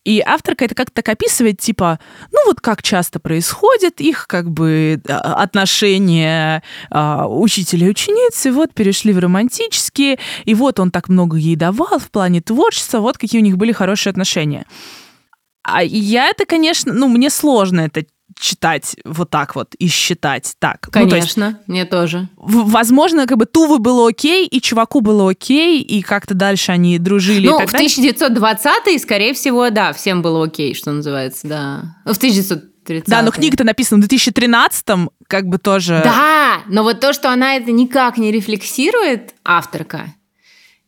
И 0.05 0.21
авторка 0.23 0.65
это 0.65 0.75
как-то 0.75 1.01
так 1.01 1.09
описывает, 1.09 1.59
типа, 1.59 1.99
ну 2.31 2.37
вот 2.45 2.61
как 2.61 2.83
часто 2.83 3.19
происходит 3.19 3.99
их 3.99 4.27
как 4.27 4.51
бы 4.51 5.01
а, 5.09 5.41
отношения 5.41 6.61
а, 6.91 7.27
учителя 7.27 7.87
и 7.87 7.89
ученицы, 7.89 8.51
вот 8.51 8.73
перешли 8.73 9.13
в 9.13 9.19
романтические, 9.19 10.19
и 10.45 10.53
вот 10.53 10.79
он 10.79 10.91
так 10.91 11.09
много 11.09 11.37
ей 11.37 11.55
давал 11.55 11.97
в 11.97 12.11
плане 12.11 12.39
творчества, 12.41 12.99
вот 12.99 13.17
какие 13.17 13.41
у 13.41 13.43
них 13.43 13.57
были 13.57 13.71
хорошие 13.71 14.11
отношения. 14.11 14.65
А 15.63 15.83
я 15.83 16.29
это, 16.29 16.45
конечно, 16.45 16.93
ну, 16.93 17.07
мне 17.07 17.31
сложно 17.31 17.81
это 17.81 18.05
читать 18.39 18.95
вот 19.05 19.29
так 19.29 19.55
вот 19.55 19.75
и 19.75 19.87
считать 19.87 20.53
так. 20.59 20.89
Конечно, 20.91 21.45
ну, 21.45 21.51
то 21.51 21.57
есть, 21.57 21.67
мне 21.67 21.85
тоже. 21.85 22.29
Возможно, 22.35 23.27
как 23.27 23.37
бы 23.37 23.45
Тувы 23.45 23.79
было 23.79 24.09
окей, 24.09 24.45
и 24.45 24.61
чуваку 24.61 25.01
было 25.01 25.29
окей, 25.29 25.81
и 25.81 26.01
как-то 26.01 26.33
дальше 26.33 26.71
они 26.71 26.99
дружили. 26.99 27.47
Ну, 27.47 27.65
в 27.65 27.73
1920-е, 27.73 28.99
скорее 28.99 29.33
всего, 29.33 29.69
да, 29.69 29.93
всем 29.93 30.21
было 30.21 30.45
окей, 30.45 30.75
что 30.75 30.91
называется, 30.91 31.47
да. 31.47 31.95
В 32.05 32.17
1930 32.17 33.07
Да, 33.07 33.21
но 33.21 33.31
книга-то 33.31 33.63
написана 33.63 34.03
в 34.03 34.07
2013-м, 34.07 35.09
как 35.27 35.47
бы 35.47 35.57
тоже... 35.57 36.01
Да, 36.03 36.61
но 36.67 36.83
вот 36.83 36.99
то, 36.99 37.13
что 37.13 37.31
она 37.31 37.55
это 37.55 37.71
никак 37.71 38.17
не 38.17 38.31
рефлексирует, 38.31 39.33
авторка, 39.43 40.13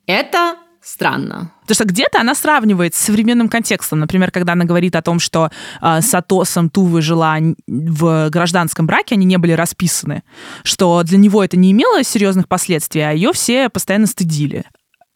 это 0.05 0.57
странно. 0.87 1.51
Потому 1.61 1.75
что 1.75 1.85
где-то 1.85 2.21
она 2.21 2.33
сравнивает 2.33 2.95
с 2.95 2.99
современным 2.99 3.49
контекстом. 3.49 3.99
Например, 3.99 4.31
когда 4.31 4.53
она 4.53 4.63
говорит 4.63 4.95
о 4.95 5.01
том, 5.01 5.19
что 5.19 5.51
э, 5.81 6.01
с 6.01 6.13
Атосом 6.13 6.69
Тувы 6.69 7.01
жила 7.01 7.37
в 7.67 8.29
гражданском 8.29 8.87
браке, 8.87 9.15
они 9.15 9.25
не 9.25 9.37
были 9.37 9.51
расписаны, 9.51 10.23
что 10.63 11.03
для 11.03 11.17
него 11.17 11.43
это 11.43 11.57
не 11.57 11.71
имело 11.71 12.03
серьезных 12.03 12.47
последствий, 12.47 13.01
а 13.01 13.11
ее 13.11 13.33
все 13.33 13.69
постоянно 13.69 14.07
стыдили. 14.07 14.63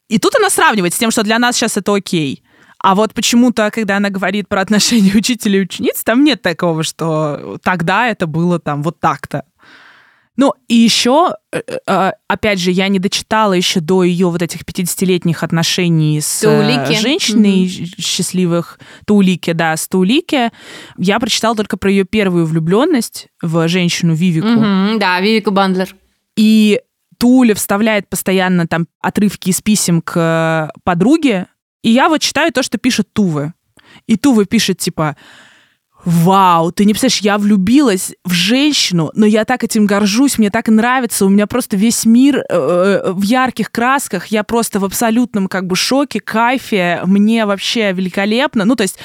И 0.09 0.19
тут 0.19 0.35
она 0.35 0.49
сравнивает 0.49 0.93
с 0.93 0.97
тем, 0.97 1.09
что 1.09 1.23
для 1.23 1.39
нас 1.39 1.55
сейчас 1.55 1.77
это 1.77 1.95
окей. 1.95 2.43
А 2.83 2.95
вот 2.95 3.13
почему-то, 3.13 3.69
когда 3.71 3.97
она 3.97 4.09
говорит 4.09 4.49
про 4.49 4.61
отношения 4.61 5.13
учителя 5.15 5.59
и 5.59 5.63
учениц, 5.63 6.03
там 6.03 6.23
нет 6.23 6.41
такого, 6.41 6.83
что 6.83 7.57
тогда 7.63 8.07
это 8.07 8.27
было 8.27 8.59
там 8.59 8.83
вот 8.83 8.99
так-то. 8.99 9.43
Ну, 10.37 10.53
и 10.67 10.75
еще, 10.75 11.35
э, 11.51 11.61
э, 11.85 12.11
опять 12.27 12.59
же, 12.59 12.71
я 12.71 12.87
не 12.87 12.99
дочитала 12.99 13.53
еще 13.53 13.81
до 13.81 14.03
ее 14.03 14.29
вот 14.29 14.41
этих 14.41 14.61
50-летних 14.61 15.43
отношений 15.43 16.21
с 16.21 16.43
э, 16.43 16.45
Таулики. 16.45 16.99
женщиной 16.99 17.65
mm-hmm. 17.65 18.01
счастливых 18.01 18.79
Таулики, 19.05 19.51
да, 19.51 19.75
с 19.75 19.87
Таулики. 19.87 20.51
Я 20.97 21.19
прочитала 21.19 21.55
только 21.55 21.75
про 21.75 21.91
ее 21.91 22.05
первую 22.05 22.45
влюбленность 22.45 23.27
в 23.41 23.67
женщину 23.67 24.13
Вивику. 24.13 24.47
Mm-hmm, 24.47 24.99
да, 24.99 25.19
Вивику 25.19 25.51
Бандлер. 25.51 25.93
И 26.37 26.79
Туля 27.17 27.53
вставляет 27.53 28.09
постоянно 28.09 28.67
там 28.67 28.87
отрывки 29.01 29.49
из 29.49 29.61
писем 29.61 30.01
к 30.01 30.71
подруге, 30.83 31.47
и 31.83 31.89
я 31.89 32.09
вот 32.09 32.21
читаю 32.21 32.51
то, 32.53 32.63
что 32.63 32.77
пишет 32.77 33.11
Тувы. 33.13 33.53
И 34.07 34.15
Тувы 34.15 34.45
пишет, 34.45 34.77
типа, 34.77 35.17
Вау, 36.03 36.71
ты 36.71 36.85
не 36.85 36.93
представляешь, 36.93 37.21
я 37.21 37.37
влюбилась 37.37 38.13
в 38.25 38.31
женщину, 38.31 39.11
но 39.13 39.25
я 39.25 39.45
так 39.45 39.63
этим 39.63 39.85
горжусь, 39.85 40.37
мне 40.37 40.49
так 40.49 40.67
нравится, 40.67 41.25
у 41.25 41.29
меня 41.29 41.45
просто 41.45 41.77
весь 41.77 42.05
мир 42.05 42.37
э, 42.37 42.43
э, 42.49 43.11
в 43.11 43.21
ярких 43.21 43.71
красках, 43.71 44.27
я 44.27 44.43
просто 44.43 44.79
в 44.79 44.85
абсолютном 44.85 45.47
как 45.47 45.67
бы 45.67 45.75
шоке, 45.75 46.19
кайфе, 46.19 47.01
мне 47.05 47.45
вообще 47.45 47.91
великолепно. 47.91 48.65
Ну, 48.65 48.75
то 48.75 48.83
есть 48.83 48.97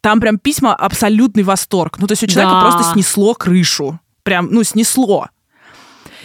там 0.00 0.20
прям 0.20 0.38
письма 0.38 0.74
абсолютный 0.74 1.42
восторг. 1.42 1.98
Ну, 1.98 2.06
то 2.06 2.12
есть 2.12 2.22
у 2.22 2.26
человека 2.26 2.54
да. 2.54 2.60
просто 2.60 2.92
снесло 2.92 3.34
крышу. 3.34 3.98
Прям, 4.22 4.48
ну, 4.50 4.62
снесло. 4.62 5.28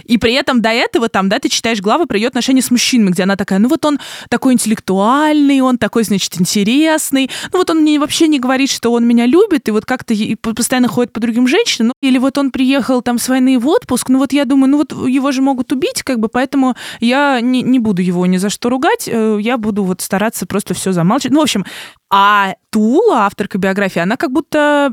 И 0.09 0.17
при 0.17 0.33
этом 0.33 0.61
до 0.61 0.69
этого 0.69 1.07
там, 1.07 1.29
да, 1.29 1.37
ты 1.37 1.49
читаешь 1.49 1.81
главы 1.81 2.07
про 2.07 2.17
ее 2.17 2.27
отношения 2.27 2.63
с 2.63 2.71
мужчинами, 2.71 3.11
где 3.11 3.23
она 3.23 3.35
такая, 3.35 3.59
ну 3.59 3.69
вот 3.69 3.85
он 3.85 3.99
такой 4.27 4.53
интеллектуальный, 4.53 5.61
он 5.61 5.77
такой, 5.77 6.03
значит, 6.03 6.41
интересный, 6.41 7.29
ну 7.53 7.59
вот 7.59 7.69
он 7.69 7.81
мне 7.81 7.99
вообще 7.99 8.27
не 8.27 8.39
говорит, 8.39 8.71
что 8.71 8.91
он 8.91 9.07
меня 9.07 9.27
любит, 9.27 9.67
и 9.67 9.71
вот 9.71 9.85
как-то 9.85 10.15
постоянно 10.41 10.87
ходит 10.87 11.13
по 11.13 11.19
другим 11.19 11.47
женщинам, 11.47 11.89
ну, 11.89 11.93
или 12.07 12.17
вот 12.17 12.39
он 12.39 12.49
приехал 12.49 13.03
там 13.03 13.19
с 13.19 13.29
войны 13.29 13.59
в 13.59 13.67
отпуск, 13.67 14.09
ну 14.09 14.17
вот 14.17 14.33
я 14.33 14.45
думаю, 14.45 14.71
ну 14.71 14.77
вот 14.77 14.91
его 15.07 15.31
же 15.31 15.43
могут 15.43 15.71
убить, 15.71 16.01
как 16.01 16.19
бы, 16.19 16.27
поэтому 16.27 16.75
я 16.99 17.39
не, 17.39 17.61
не 17.61 17.77
буду 17.77 18.01
его 18.01 18.25
ни 18.25 18.37
за 18.37 18.49
что 18.49 18.69
ругать, 18.69 19.07
э, 19.07 19.37
я 19.39 19.57
буду 19.57 19.83
вот 19.83 20.01
стараться 20.01 20.47
просто 20.47 20.73
все 20.73 20.91
замалчивать. 20.91 21.33
Ну, 21.33 21.39
в 21.39 21.43
общем, 21.43 21.65
а 22.11 22.55
Тула, 22.71 23.25
авторка 23.25 23.59
биографии, 23.59 23.99
она 23.99 24.17
как 24.17 24.31
будто 24.31 24.91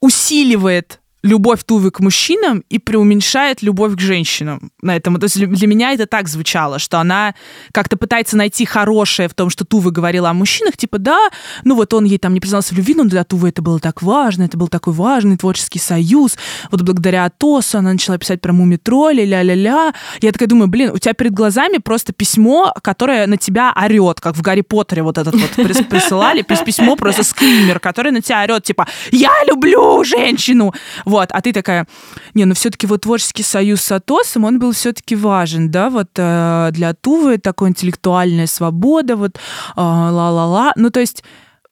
усиливает 0.00 1.00
любовь 1.22 1.64
Тувы 1.64 1.90
к 1.90 2.00
мужчинам 2.00 2.62
и 2.68 2.78
преуменьшает 2.78 3.62
любовь 3.62 3.96
к 3.96 4.00
женщинам 4.00 4.70
на 4.80 4.94
этом. 4.94 5.18
То 5.18 5.24
есть 5.24 5.36
для 5.36 5.66
меня 5.66 5.92
это 5.92 6.06
так 6.06 6.28
звучало, 6.28 6.78
что 6.78 7.00
она 7.00 7.34
как-то 7.72 7.96
пытается 7.96 8.36
найти 8.36 8.64
хорошее 8.64 9.28
в 9.28 9.34
том, 9.34 9.50
что 9.50 9.64
Тува 9.64 9.90
говорила 9.90 10.30
о 10.30 10.34
мужчинах, 10.34 10.76
типа, 10.76 10.98
да, 10.98 11.28
ну 11.64 11.74
вот 11.74 11.92
он 11.92 12.04
ей 12.04 12.18
там 12.18 12.34
не 12.34 12.40
признался 12.40 12.74
в 12.74 12.78
любви, 12.78 12.94
но 12.94 13.04
для 13.04 13.24
Тувы 13.24 13.48
это 13.48 13.62
было 13.62 13.80
так 13.80 14.02
важно, 14.02 14.44
это 14.44 14.56
был 14.56 14.68
такой 14.68 14.92
важный 14.92 15.36
творческий 15.36 15.80
союз. 15.80 16.36
Вот 16.70 16.82
благодаря 16.82 17.24
Атосу 17.24 17.78
она 17.78 17.92
начала 17.92 18.16
писать 18.18 18.40
про 18.40 18.52
муми-тролли, 18.52 19.24
ля-ля-ля. 19.24 19.92
Я 20.20 20.32
такая 20.32 20.48
думаю, 20.48 20.68
блин, 20.68 20.92
у 20.92 20.98
тебя 20.98 21.14
перед 21.14 21.32
глазами 21.32 21.78
просто 21.78 22.12
письмо, 22.12 22.72
которое 22.82 23.26
на 23.26 23.36
тебя 23.36 23.74
орет, 23.76 24.20
как 24.20 24.36
в 24.36 24.42
Гарри 24.42 24.60
Поттере 24.60 25.02
вот 25.02 25.18
этот 25.18 25.34
вот 25.34 25.50
присылали, 25.88 26.42
письмо 26.42 26.94
просто 26.94 27.24
скример, 27.24 27.80
который 27.80 28.12
на 28.12 28.22
тебя 28.22 28.44
орет, 28.44 28.62
типа, 28.62 28.86
я 29.10 29.32
люблю 29.46 30.04
женщину. 30.04 30.72
Вот, 31.08 31.30
а 31.32 31.40
ты 31.40 31.54
такая, 31.54 31.86
не, 32.34 32.44
ну 32.44 32.54
все-таки 32.54 32.86
вот 32.86 33.00
творческий 33.00 33.42
союз 33.42 33.80
с 33.80 33.92
Атосом, 33.92 34.44
он 34.44 34.58
был 34.58 34.72
все-таки 34.72 35.16
важен, 35.16 35.70
да, 35.70 35.88
вот 35.88 36.10
э, 36.16 36.68
для 36.72 36.92
Тувы 36.92 37.38
такая 37.38 37.70
интеллектуальная 37.70 38.46
свобода, 38.46 39.16
вот 39.16 39.36
э, 39.36 39.38
ла-ла-ла. 39.76 40.74
Ну, 40.76 40.90
то 40.90 41.00
есть 41.00 41.24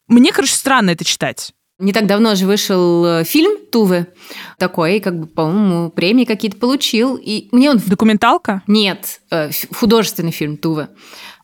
мне, 0.09 0.33
короче, 0.33 0.55
странно 0.55 0.89
это 0.89 1.05
читать. 1.05 1.53
Не 1.79 1.93
так 1.93 2.07
давно 2.07 2.35
же 2.35 2.47
вышел 2.47 3.05
э, 3.05 3.25
фильм 3.25 3.59
Тувы 3.71 4.07
такой, 4.59 5.01
как 5.01 5.21
бы, 5.21 5.27
по-моему, 5.27 5.91
премии 5.91 6.25
какие-то 6.25 6.57
получил. 6.57 7.17
И 7.17 7.51
мне 7.53 7.69
он... 7.69 7.79
Документалка? 7.85 8.63
Нет, 8.67 9.21
э, 9.31 9.51
художественный 9.75 10.33
фильм 10.33 10.57
Тувы. 10.57 10.89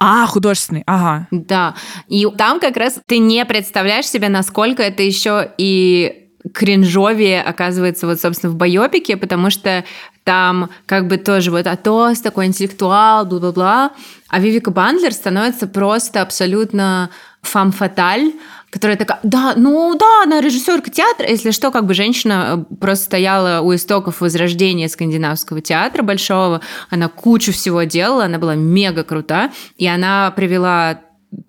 А, 0.01 0.27
художественный, 0.27 0.85
ага. 0.87 1.29
Да. 1.31 1.75
И 2.09 2.27
там 2.39 2.61
как 2.61 2.79
раз 2.79 2.99
ты 3.07 3.19
не 3.19 3.45
представляешь 3.45 4.07
себе, 4.07 4.31
насколько 4.31 4.83
это 4.83 5.03
еще 5.03 5.53
и 5.59 6.22
кринжовее 6.55 7.43
оказывается 7.43 8.07
вот, 8.07 8.21
собственно, 8.21 8.53
в 8.53 8.57
байопике, 8.57 9.17
потому 9.17 9.51
что 9.51 9.85
там 10.25 10.71
как 10.87 11.09
бы 11.09 11.17
тоже 11.17 11.51
вот 11.51 11.67
Атос, 11.67 12.21
такой 12.21 12.47
интеллектуал, 12.47 13.27
бла-бла-бла, 13.27 13.93
а 14.29 14.41
Вивика 14.41 14.71
Бандлер 14.71 15.13
становится 15.13 15.67
просто 15.67 16.23
абсолютно 16.23 17.11
фам-фаталь, 17.43 18.33
которая 18.71 18.97
такая, 18.97 19.21
да, 19.23 19.53
ну 19.57 19.95
да, 19.99 20.23
она 20.23 20.41
режиссерка 20.41 20.91
театра, 20.91 21.29
если 21.29 21.51
что, 21.51 21.71
как 21.71 21.85
бы 21.85 21.93
женщина 21.93 22.67
э, 22.71 22.75
просто 22.77 23.05
стояла 23.05 23.61
у 23.61 23.75
истоков 23.75 24.23
возрождения 24.23 24.89
скандинавского 24.89 25.61
театра 25.61 26.03
большого, 26.03 26.63
она 26.89 27.09
кучу 27.09 27.53
всего 27.53 27.83
делала, 27.83 28.25
она 28.25 28.39
была 28.39 28.55
мега 28.55 29.05
крута, 29.05 29.53
и 29.77 29.87
она 29.87 30.31
привела 30.31 31.01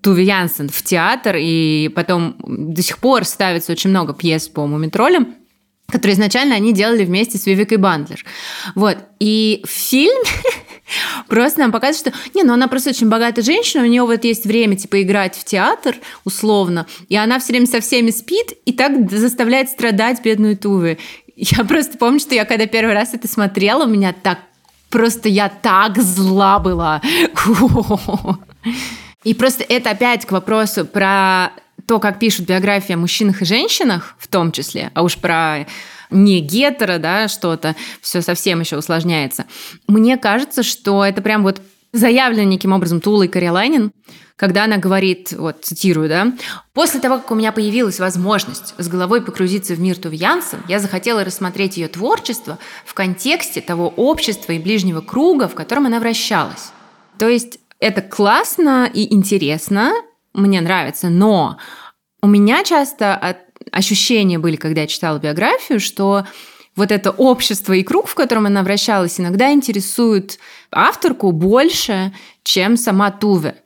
Туви 0.01 0.25
Янсен 0.25 0.69
в 0.69 0.81
театр, 0.81 1.35
и 1.39 1.89
потом 1.95 2.35
до 2.39 2.81
сих 2.81 2.99
пор 2.99 3.25
ставится 3.25 3.71
очень 3.71 3.89
много 3.89 4.13
пьес 4.13 4.47
по 4.47 4.65
мумитролям, 4.65 5.35
которые 5.91 6.15
изначально 6.15 6.55
они 6.55 6.73
делали 6.73 7.05
вместе 7.05 7.37
с 7.37 7.45
Вивикой 7.45 7.77
Бандлер. 7.77 8.23
Вот. 8.75 8.97
И 9.19 9.63
фильм 9.67 10.17
просто 11.27 11.59
нам 11.59 11.71
показывает, 11.71 12.15
что 12.15 12.29
не, 12.33 12.43
ну 12.43 12.53
она 12.53 12.67
просто 12.67 12.91
очень 12.91 13.09
богатая 13.09 13.41
женщина, 13.41 13.83
у 13.83 13.87
нее 13.87 14.03
вот 14.03 14.23
есть 14.23 14.45
время 14.45 14.75
типа 14.75 15.01
играть 15.01 15.35
в 15.35 15.43
театр 15.43 15.95
условно, 16.23 16.87
и 17.09 17.15
она 17.15 17.39
все 17.39 17.53
время 17.53 17.67
со 17.67 17.79
всеми 17.79 18.11
спит 18.11 18.53
и 18.65 18.73
так 18.73 19.11
заставляет 19.11 19.69
страдать 19.69 20.23
бедную 20.23 20.57
Тувы. 20.57 20.97
Я 21.35 21.63
просто 21.65 21.97
помню, 21.97 22.19
что 22.19 22.35
я 22.35 22.45
когда 22.45 22.67
первый 22.67 22.93
раз 22.93 23.13
это 23.13 23.27
смотрела, 23.27 23.85
у 23.85 23.87
меня 23.87 24.13
так 24.13 24.39
просто 24.89 25.29
я 25.29 25.49
так 25.49 25.97
зла 25.97 26.59
была. 26.59 27.01
И 29.23 29.33
просто 29.33 29.63
это 29.67 29.91
опять 29.91 30.25
к 30.25 30.31
вопросу 30.31 30.85
про 30.85 31.51
то, 31.87 31.99
как 31.99 32.19
пишут 32.19 32.47
биографии 32.47 32.93
о 32.93 32.97
мужчинах 32.97 33.41
и 33.41 33.45
женщинах, 33.45 34.15
в 34.17 34.27
том 34.27 34.51
числе, 34.51 34.91
а 34.93 35.03
уж 35.03 35.17
про 35.17 35.65
не 36.09 36.39
гетеро, 36.41 36.99
да, 36.99 37.27
что-то, 37.27 37.75
все 38.01 38.21
совсем 38.21 38.59
еще 38.59 38.77
усложняется. 38.77 39.45
Мне 39.87 40.17
кажется, 40.17 40.63
что 40.63 41.03
это 41.03 41.21
прям 41.21 41.43
вот 41.43 41.61
заявлено 41.91 42.43
неким 42.43 42.71
образом 42.71 43.01
Тулой 43.01 43.27
Карелайнин, 43.27 43.91
когда 44.35 44.65
она 44.65 44.77
говорит, 44.77 45.31
вот 45.31 45.63
цитирую, 45.63 46.09
да, 46.09 46.33
«После 46.73 46.99
того, 46.99 47.17
как 47.17 47.31
у 47.31 47.35
меня 47.35 47.51
появилась 47.51 47.99
возможность 47.99 48.73
с 48.77 48.87
головой 48.87 49.21
погрузиться 49.21 49.75
в 49.75 49.79
мир 49.79 49.95
Туви 49.95 50.17
Янсен, 50.17 50.59
я 50.67 50.79
захотела 50.79 51.23
рассмотреть 51.23 51.77
ее 51.77 51.87
творчество 51.87 52.57
в 52.85 52.93
контексте 52.93 53.61
того 53.61 53.89
общества 53.89 54.53
и 54.53 54.59
ближнего 54.59 55.01
круга, 55.01 55.47
в 55.47 55.55
котором 55.55 55.85
она 55.85 55.99
вращалась». 55.99 56.71
То 57.17 57.29
есть 57.29 57.59
это 57.83 58.01
классно 58.01 58.89
и 58.91 59.13
интересно, 59.13 59.93
мне 60.33 60.61
нравится, 60.61 61.09
но 61.09 61.57
у 62.21 62.27
меня 62.27 62.63
часто 62.63 63.37
ощущения 63.71 64.39
были, 64.39 64.55
когда 64.55 64.81
я 64.81 64.87
читала 64.87 65.19
биографию, 65.19 65.79
что 65.79 66.25
вот 66.75 66.91
это 66.91 67.11
общество 67.11 67.73
и 67.73 67.83
круг, 67.83 68.07
в 68.07 68.15
котором 68.15 68.45
она 68.45 68.63
вращалась, 68.63 69.19
иногда 69.19 69.51
интересует 69.51 70.39
авторку 70.71 71.31
больше, 71.31 72.13
чем 72.43 72.77
сама 72.77 73.11
Туве. 73.11 73.57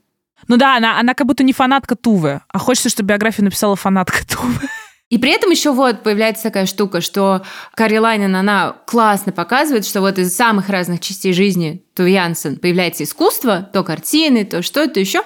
Ну 0.48 0.58
да, 0.58 0.78
она, 0.78 1.00
она 1.00 1.14
как 1.14 1.28
будто 1.28 1.44
не 1.44 1.54
фанатка 1.54 1.96
Тувы, 1.96 2.42
а 2.48 2.58
хочется, 2.58 2.90
чтобы 2.90 3.10
биографию 3.10 3.46
написала 3.46 3.76
фанатка 3.76 4.26
Тувы. 4.28 4.68
И 5.10 5.18
при 5.18 5.32
этом 5.32 5.52
еще 5.52 5.72
вот 5.72 6.04
появляется 6.04 6.44
такая 6.44 6.66
штука, 6.66 7.00
что 7.00 7.42
Карри 7.76 7.98
Лайнен, 7.98 8.36
она 8.36 8.76
классно 8.86 9.32
показывает, 9.32 9.86
что 9.86 10.02
вот 10.02 10.18
из 10.18 10.36
самых 10.36 10.68
разных 10.68 11.00
частей 11.00 11.32
жизни 11.32 11.86
Туви 11.96 12.14
Янсен 12.14 12.58
появляется 12.58 13.06
искусство, 13.06 13.70
то 13.72 13.84
картины, 13.84 14.44
то 14.44 14.62
что-то 14.62 15.00
еще. 15.00 15.22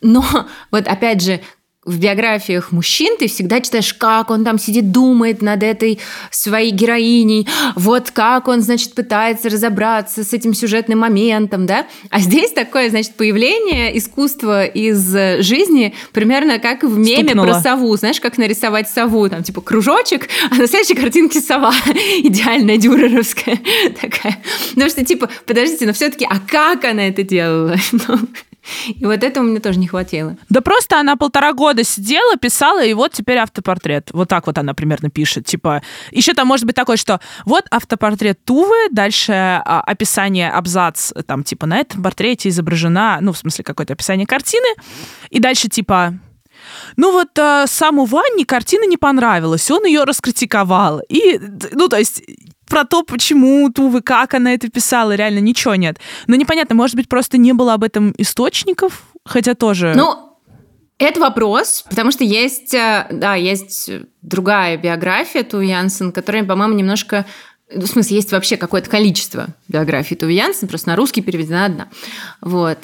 Но 0.00 0.24
вот 0.70 0.88
опять 0.88 1.22
же, 1.22 1.40
в 1.84 1.98
биографиях 1.98 2.70
мужчин 2.70 3.16
ты 3.18 3.26
всегда 3.26 3.60
читаешь, 3.60 3.92
как 3.92 4.30
он 4.30 4.44
там 4.44 4.56
сидит, 4.56 4.92
думает 4.92 5.42
над 5.42 5.64
этой 5.64 5.98
своей 6.30 6.70
героиней, 6.70 7.48
вот 7.74 8.12
как 8.12 8.46
он, 8.46 8.60
значит, 8.60 8.94
пытается 8.94 9.48
разобраться 9.48 10.22
с 10.22 10.32
этим 10.32 10.54
сюжетным 10.54 11.00
моментом, 11.00 11.66
да? 11.66 11.86
А 12.10 12.20
здесь 12.20 12.52
такое, 12.52 12.88
значит, 12.88 13.14
появление 13.14 13.98
искусства 13.98 14.64
из 14.64 15.44
жизни 15.44 15.92
примерно 16.12 16.60
как 16.60 16.84
в 16.84 16.96
меме 16.96 17.30
Стукнуло. 17.30 17.46
про 17.46 17.60
сову. 17.60 17.96
Знаешь, 17.96 18.20
как 18.20 18.38
нарисовать 18.38 18.88
сову? 18.88 19.28
Там, 19.28 19.42
типа, 19.42 19.60
кружочек, 19.60 20.28
а 20.52 20.54
на 20.54 20.68
следующей 20.68 20.94
картинке 20.94 21.40
сова. 21.40 21.72
Идеальная 22.18 22.76
дюреровская 22.76 23.58
такая. 24.00 24.38
Потому 24.70 24.88
что, 24.88 25.04
типа, 25.04 25.28
подождите, 25.46 25.86
но 25.86 25.92
все 25.92 26.10
таки 26.10 26.26
а 26.30 26.38
как 26.38 26.84
она 26.84 27.08
это 27.08 27.24
делала? 27.24 27.74
И 28.86 29.04
вот 29.04 29.22
этого 29.22 29.44
мне 29.44 29.60
тоже 29.60 29.78
не 29.78 29.86
хватило. 29.86 30.36
Да 30.48 30.60
просто 30.60 30.98
она 30.98 31.16
полтора 31.16 31.52
года 31.52 31.84
сидела, 31.84 32.36
писала, 32.36 32.84
и 32.84 32.94
вот 32.94 33.12
теперь 33.12 33.38
автопортрет. 33.38 34.10
Вот 34.12 34.28
так 34.28 34.46
вот 34.46 34.58
она 34.58 34.74
примерно 34.74 35.10
пишет. 35.10 35.46
Типа, 35.46 35.82
еще 36.10 36.34
там 36.34 36.46
может 36.46 36.66
быть 36.66 36.76
такое, 36.76 36.96
что 36.96 37.20
вот 37.44 37.64
автопортрет 37.70 38.44
Тувы, 38.44 38.88
дальше 38.90 39.32
а, 39.32 39.80
описание 39.80 40.50
абзац, 40.50 41.12
там, 41.26 41.44
типа, 41.44 41.66
на 41.66 41.78
этом 41.78 42.02
портрете 42.02 42.48
изображена, 42.48 43.18
ну, 43.20 43.32
в 43.32 43.38
смысле, 43.38 43.64
какое-то 43.64 43.92
описание 43.92 44.26
картины, 44.26 44.68
и 45.30 45.38
дальше, 45.38 45.68
типа, 45.68 46.14
ну 46.96 47.12
вот 47.12 47.36
э, 47.38 47.64
саму 47.66 48.04
Ванне 48.04 48.44
картина 48.44 48.84
не 48.84 48.96
понравилась, 48.96 49.70
он 49.70 49.84
ее 49.84 50.04
раскритиковал. 50.04 51.00
И, 51.08 51.40
ну, 51.72 51.88
то 51.88 51.98
есть 51.98 52.22
про 52.72 52.86
то, 52.86 53.02
почему 53.02 53.70
Тувы, 53.70 54.00
как 54.00 54.32
она 54.32 54.54
это 54.54 54.70
писала, 54.70 55.14
реально 55.14 55.40
ничего 55.40 55.74
нет. 55.74 55.98
Но 56.26 56.36
непонятно, 56.36 56.74
может 56.74 56.96
быть, 56.96 57.06
просто 57.06 57.36
не 57.36 57.52
было 57.52 57.74
об 57.74 57.84
этом 57.84 58.14
источников, 58.16 59.02
хотя 59.26 59.54
тоже... 59.54 59.92
Ну, 59.94 60.38
это 60.96 61.20
вопрос, 61.20 61.84
потому 61.86 62.10
что 62.12 62.24
есть, 62.24 62.72
э, 62.72 63.08
да, 63.10 63.34
есть 63.34 63.90
другая 64.22 64.78
биография 64.78 65.42
Тувы 65.42 65.66
Янсен, 65.66 66.12
которая, 66.12 66.44
по-моему, 66.44 66.72
немножко 66.72 67.26
в 67.74 67.86
смысле, 67.86 68.16
есть 68.16 68.32
вообще 68.32 68.56
какое-то 68.56 68.88
количество 68.88 69.48
биографий 69.68 70.14
Туви 70.14 70.34
Янсен, 70.34 70.68
просто 70.68 70.88
на 70.88 70.96
русский 70.96 71.22
переведена 71.22 71.64
одна. 71.64 71.88
Вот. 72.42 72.78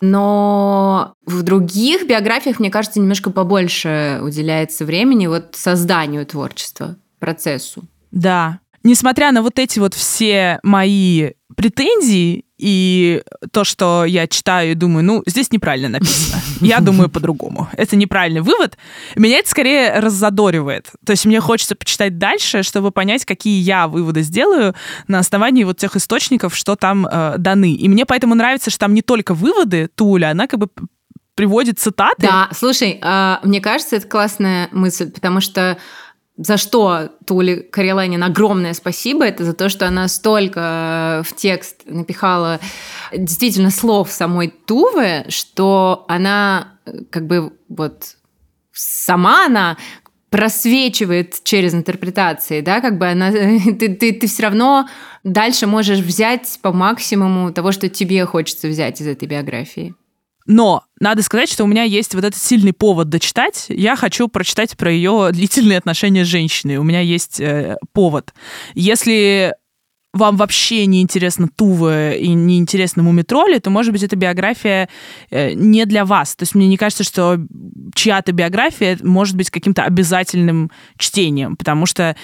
Но 0.00 1.14
в 1.26 1.42
других 1.42 2.06
биографиях, 2.06 2.60
мне 2.60 2.70
кажется, 2.70 3.00
немножко 3.00 3.30
побольше 3.30 4.20
уделяется 4.22 4.84
времени 4.84 5.26
вот 5.26 5.56
созданию 5.56 6.24
творчества, 6.24 6.96
процессу. 7.18 7.82
Да, 8.12 8.60
несмотря 8.88 9.32
на 9.32 9.42
вот 9.42 9.58
эти 9.58 9.78
вот 9.78 9.94
все 9.94 10.58
мои 10.62 11.32
претензии 11.56 12.44
и 12.56 13.22
то, 13.52 13.64
что 13.64 14.04
я 14.04 14.26
читаю 14.26 14.72
и 14.72 14.74
думаю, 14.74 15.04
ну, 15.04 15.22
здесь 15.26 15.52
неправильно 15.52 15.88
написано. 15.88 16.40
Я 16.60 16.80
думаю 16.80 17.08
по-другому. 17.08 17.68
Это 17.76 17.96
неправильный 17.96 18.40
вывод. 18.40 18.76
Меня 19.14 19.38
это 19.38 19.48
скорее 19.48 20.00
раззадоривает. 20.00 20.90
То 21.04 21.12
есть 21.12 21.26
мне 21.26 21.40
хочется 21.40 21.76
почитать 21.76 22.18
дальше, 22.18 22.62
чтобы 22.62 22.90
понять, 22.90 23.24
какие 23.24 23.60
я 23.60 23.86
выводы 23.86 24.22
сделаю 24.22 24.74
на 25.06 25.18
основании 25.18 25.64
вот 25.64 25.78
тех 25.78 25.94
источников, 25.94 26.56
что 26.56 26.74
там 26.74 27.06
э, 27.06 27.34
даны. 27.38 27.74
И 27.74 27.88
мне 27.88 28.06
поэтому 28.06 28.34
нравится, 28.34 28.70
что 28.70 28.80
там 28.80 28.94
не 28.94 29.02
только 29.02 29.34
выводы 29.34 29.88
Туля, 29.94 30.30
она 30.30 30.46
как 30.46 30.60
бы 30.60 30.68
приводит 31.34 31.78
цитаты. 31.78 32.26
Да, 32.26 32.48
слушай, 32.52 32.98
э, 33.00 33.36
мне 33.44 33.60
кажется, 33.60 33.96
это 33.96 34.08
классная 34.08 34.68
мысль, 34.72 35.10
потому 35.10 35.40
что 35.40 35.78
за 36.38 36.56
что 36.56 37.10
Туле 37.26 37.56
Кареланин 37.56 38.22
огромное 38.22 38.72
спасибо, 38.72 39.26
это 39.26 39.44
за 39.44 39.52
то, 39.52 39.68
что 39.68 39.86
она 39.86 40.06
столько 40.06 41.22
в 41.26 41.34
текст 41.34 41.82
напихала 41.84 42.60
действительно 43.12 43.70
слов 43.70 44.10
самой 44.10 44.48
Тувы, 44.48 45.24
что 45.28 46.04
она 46.08 46.74
как 47.10 47.26
бы 47.26 47.52
вот 47.68 48.16
сама 48.72 49.46
она 49.46 49.76
просвечивает 50.30 51.42
через 51.42 51.74
интерпретации, 51.74 52.60
да, 52.60 52.80
как 52.80 52.98
бы 52.98 53.08
она, 53.08 53.32
ты, 53.32 53.88
ты, 53.94 54.12
ты 54.12 54.26
все 54.26 54.44
равно 54.44 54.88
дальше 55.24 55.66
можешь 55.66 55.98
взять 55.98 56.58
по 56.62 56.72
максимуму 56.72 57.52
того, 57.52 57.72
что 57.72 57.88
тебе 57.88 58.24
хочется 58.26 58.68
взять 58.68 59.00
из 59.00 59.06
этой 59.08 59.26
биографии. 59.26 59.94
Но 60.48 60.82
надо 60.98 61.22
сказать, 61.22 61.50
что 61.50 61.62
у 61.62 61.66
меня 61.66 61.82
есть 61.82 62.14
вот 62.14 62.24
этот 62.24 62.40
сильный 62.40 62.72
повод 62.72 63.10
дочитать. 63.10 63.66
Я 63.68 63.96
хочу 63.96 64.28
прочитать 64.28 64.76
про 64.76 64.90
ее 64.90 65.28
длительные 65.30 65.78
отношения 65.78 66.24
с 66.24 66.28
женщиной. 66.28 66.78
У 66.78 66.82
меня 66.82 67.00
есть 67.00 67.38
э, 67.38 67.76
повод. 67.92 68.32
Если 68.74 69.54
вам 70.14 70.38
вообще 70.38 70.86
не 70.86 71.02
интересно 71.02 71.48
Тува 71.54 72.14
и 72.14 72.28
не 72.28 72.58
интересно 72.58 73.02
Мумитроли, 73.02 73.58
то, 73.58 73.68
может 73.68 73.92
быть, 73.92 74.02
эта 74.02 74.16
биография 74.16 74.88
э, 75.30 75.52
не 75.52 75.84
для 75.84 76.06
вас. 76.06 76.34
То 76.34 76.44
есть 76.44 76.54
мне 76.54 76.66
не 76.66 76.78
кажется, 76.78 77.04
что 77.04 77.38
чья-то 77.94 78.32
биография 78.32 78.98
может 79.02 79.36
быть 79.36 79.50
каким-то 79.50 79.84
обязательным 79.84 80.70
чтением, 80.96 81.56
потому 81.56 81.84
что 81.84 82.16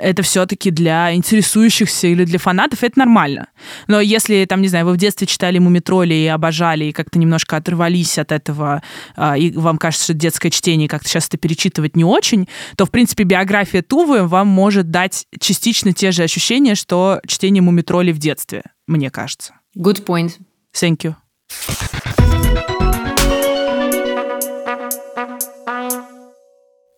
это 0.00 0.22
все-таки 0.22 0.70
для 0.70 1.14
интересующихся 1.14 2.06
или 2.06 2.24
для 2.24 2.38
фанатов, 2.38 2.82
это 2.82 2.98
нормально. 2.98 3.48
Но 3.86 4.00
если, 4.00 4.44
там, 4.44 4.62
не 4.62 4.68
знаю, 4.68 4.86
вы 4.86 4.92
в 4.92 4.96
детстве 4.96 5.26
читали 5.26 5.58
«Мумитроли» 5.58 6.14
и 6.14 6.26
обожали, 6.26 6.86
и 6.86 6.92
как-то 6.92 7.18
немножко 7.18 7.56
оторвались 7.56 8.18
от 8.18 8.32
этого, 8.32 8.82
а, 9.16 9.36
и 9.36 9.50
вам 9.52 9.78
кажется, 9.78 10.04
что 10.04 10.14
детское 10.14 10.50
чтение 10.50 10.88
как-то 10.88 11.08
сейчас 11.08 11.28
это 11.28 11.38
перечитывать 11.38 11.96
не 11.96 12.04
очень, 12.04 12.48
то, 12.76 12.86
в 12.86 12.90
принципе, 12.90 13.24
биография 13.24 13.82
Тувы 13.82 14.26
вам 14.26 14.48
может 14.48 14.90
дать 14.90 15.26
частично 15.40 15.92
те 15.92 16.12
же 16.12 16.22
ощущения, 16.22 16.74
что 16.74 17.20
чтение 17.26 17.62
«Мумитроли» 17.62 18.12
в 18.12 18.18
детстве, 18.18 18.62
мне 18.86 19.10
кажется. 19.10 19.54
Good 19.76 20.04
point. 20.04 20.32
Thank 20.74 21.04
you. 21.04 21.14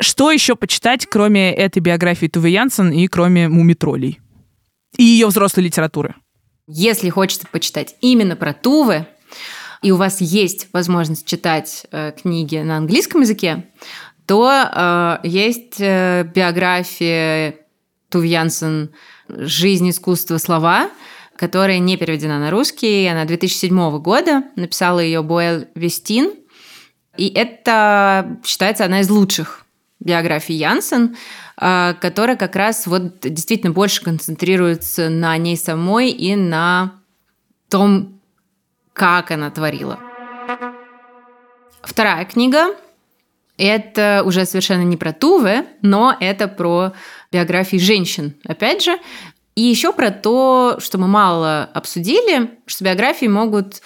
Что 0.00 0.30
еще 0.30 0.56
почитать, 0.56 1.06
кроме 1.06 1.52
этой 1.52 1.80
биографии 1.80 2.26
Тувы 2.26 2.48
Янсен 2.48 2.90
и 2.90 3.06
кроме 3.06 3.48
«Мумитролей»? 3.48 4.18
И 4.96 5.04
ее 5.04 5.26
взрослой 5.26 5.64
литературы. 5.64 6.14
Если 6.66 7.10
хочется 7.10 7.46
почитать 7.46 7.94
именно 8.00 8.34
про 8.34 8.54
Тувы, 8.54 9.06
и 9.82 9.92
у 9.92 9.96
вас 9.96 10.22
есть 10.22 10.68
возможность 10.72 11.26
читать 11.26 11.86
э, 11.90 12.12
книги 12.12 12.56
на 12.56 12.78
английском 12.78 13.20
языке, 13.20 13.68
то 14.26 14.50
э, 14.50 15.18
есть 15.24 15.80
э, 15.80 16.24
биография 16.34 17.56
Тувы 18.08 18.26
Янсен 18.26 18.92
«Жизнь, 19.28 19.90
искусство, 19.90 20.38
слова», 20.38 20.90
которая 21.36 21.78
не 21.78 21.96
переведена 21.98 22.38
на 22.38 22.50
русский. 22.50 23.06
Она 23.06 23.26
2007 23.26 23.98
года. 23.98 24.44
Написала 24.56 25.00
ее 25.00 25.22
Боэл 25.22 25.66
Вестин. 25.74 26.32
И 27.16 27.28
это 27.28 28.38
считается 28.44 28.84
одна 28.84 29.00
из 29.00 29.10
лучших 29.10 29.59
биографии 30.00 30.54
Янсен, 30.54 31.16
а, 31.56 31.94
которая 31.94 32.36
как 32.36 32.56
раз 32.56 32.86
вот 32.86 33.20
действительно 33.20 33.72
больше 33.72 34.02
концентрируется 34.02 35.08
на 35.08 35.36
ней 35.36 35.56
самой 35.56 36.10
и 36.10 36.34
на 36.34 36.94
том, 37.68 38.20
как 38.92 39.30
она 39.30 39.50
творила. 39.50 39.98
Вторая 41.82 42.24
книга– 42.24 42.74
это 43.56 44.22
уже 44.24 44.46
совершенно 44.46 44.82
не 44.82 44.96
про 44.96 45.12
Туве, 45.12 45.66
но 45.82 46.16
это 46.18 46.48
про 46.48 46.92
биографии 47.30 47.76
женщин, 47.76 48.34
опять 48.44 48.82
же, 48.82 48.98
и 49.54 49.62
еще 49.62 49.92
про 49.92 50.10
то, 50.10 50.76
что 50.78 50.98
мы 50.98 51.08
мало 51.08 51.64
обсудили, 51.74 52.58
что 52.66 52.84
биографии 52.84 53.26
могут 53.26 53.82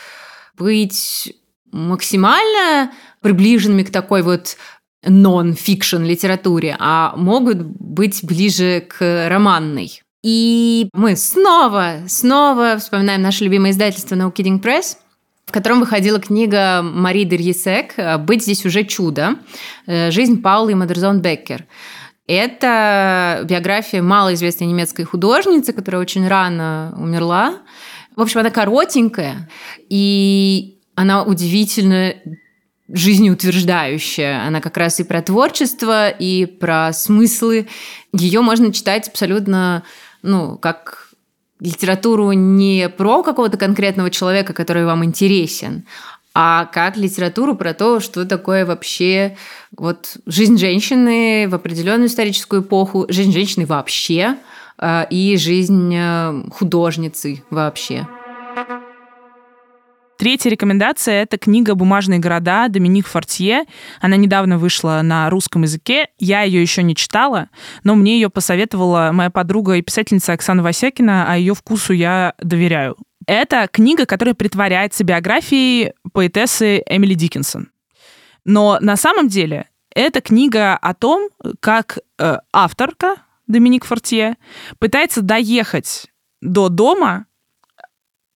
быть 0.57 1.35
максимально 1.73 2.93
приближенными 3.21 3.83
к 3.83 3.91
такой 3.91 4.23
вот 4.23 4.57
нон-фикшн 5.07 6.03
литературе, 6.03 6.77
а 6.79 7.15
могут 7.17 7.59
быть 7.59 8.25
ближе 8.25 8.81
к 8.81 9.29
романной. 9.29 10.03
И 10.23 10.89
мы 10.95 11.17
снова, 11.17 12.05
снова 12.09 12.79
вспоминаем 12.79 13.23
наше 13.23 13.45
любимое 13.45 13.73
издательство 13.73 14.15
No 14.15 14.33
Kidding 14.33 14.63
Press, 14.63 14.97
в 15.45 15.53
котором 15.53 15.81
выходила 15.81 16.19
книга 16.19 16.81
Мари 16.83 17.25
Дерьесек 17.25 17.95
«Быть 18.21 18.43
здесь 18.43 18.65
уже 18.65 18.85
чудо. 18.85 19.37
Жизнь 19.87 20.41
Паулы 20.41 20.75
Мадерзон 20.75 21.21
Беккер». 21.21 21.67
Это 22.27 23.43
биография 23.45 24.01
малоизвестной 24.01 24.67
немецкой 24.67 25.05
художницы, 25.05 25.75
которая 25.75 26.01
очень 26.01 26.27
рано 26.27 26.95
умерла. 26.97 27.59
В 28.17 28.23
общем, 28.23 28.41
она 28.41 28.49
коротенькая, 28.49 29.51
и 29.91 30.79
она 30.95 31.23
удивительно 31.23 32.15
жизнеутверждающая. 32.89 34.47
Она 34.47 34.61
как 34.61 34.77
раз 34.77 35.01
и 35.01 35.05
про 35.05 35.23
творчество, 35.23 36.09
и 36.09 36.47
про 36.47 36.93
смыслы. 36.93 37.69
Ее 38.13 38.41
можно 38.41 38.73
читать 38.73 39.09
абсолютно, 39.09 39.85
ну, 40.23 40.59
как 40.59 41.09
литературу 41.61 42.33
не 42.33 42.89
про 42.89 43.23
какого-то 43.23 43.57
конкретного 43.57 44.11
человека, 44.11 44.53
который 44.53 44.85
вам 44.85 45.05
интересен, 45.05 45.85
а 46.35 46.67
как 46.67 46.97
литературу 46.97 47.55
про 47.55 47.75
то, 47.75 48.01
что 48.01 48.27
такое 48.27 48.67
вообще 48.67 49.37
вот 49.77 50.17
жизнь 50.27 50.59
женщины 50.59 51.47
в 51.49 51.55
определенную 51.55 52.09
историческую 52.09 52.63
эпоху, 52.63 53.07
жизнь 53.09 53.33
женщины 53.33 53.67
вообще 53.67 54.37
э, 54.79 55.07
и 55.11 55.37
жизнь 55.37 55.95
э, 55.95 56.43
художницы 56.51 57.45
вообще. 57.51 58.07
Третья 60.25 60.49
рекомендация— 60.49 61.23
это 61.25 61.37
книга 61.37 61.75
«Бумажные 61.75 62.19
города» 62.19 62.69
Доминик 62.71 63.07
Фортье. 63.07 63.67
Она 64.01 64.17
недавно 64.17 64.57
вышла 64.57 65.03
на 65.03 65.29
русском 65.29 65.65
языке. 65.65 66.07
Я 66.19 66.41
ее 66.41 66.63
еще 66.63 66.83
не 66.83 66.97
читала, 66.97 67.51
но 67.83 67.95
мне 67.95 68.15
ее 68.15 68.31
посоветовала 68.31 69.11
моя 69.13 69.29
подруга 69.29 69.75
и 69.75 69.83
писательница 69.83 70.33
Оксана 70.33 70.63
Васякина, 70.63 71.31
а 71.31 71.37
ее 71.37 71.53
вкусу 71.53 71.93
я 71.93 72.33
доверяю. 72.39 72.97
Это 73.27 73.69
книга, 73.71 74.07
которая 74.07 74.35
притворяется 74.35 75.05
биографией 75.05 75.93
поэтессы 76.15 76.83
Эмили 76.87 77.13
Диккенсон. 77.13 77.69
Но 78.47 78.79
на 78.81 78.97
самом 78.97 79.29
деле 79.29 79.69
это 79.95 80.23
книга 80.23 80.75
о 80.75 80.95
том, 80.95 81.29
как 81.61 81.99
э, 82.19 82.39
авторка 82.51 83.17
Доминик 83.47 83.85
Фортье 83.85 84.39
пытается 84.79 85.21
доехать 85.21 86.07
до 86.41 86.71
дома 86.71 87.27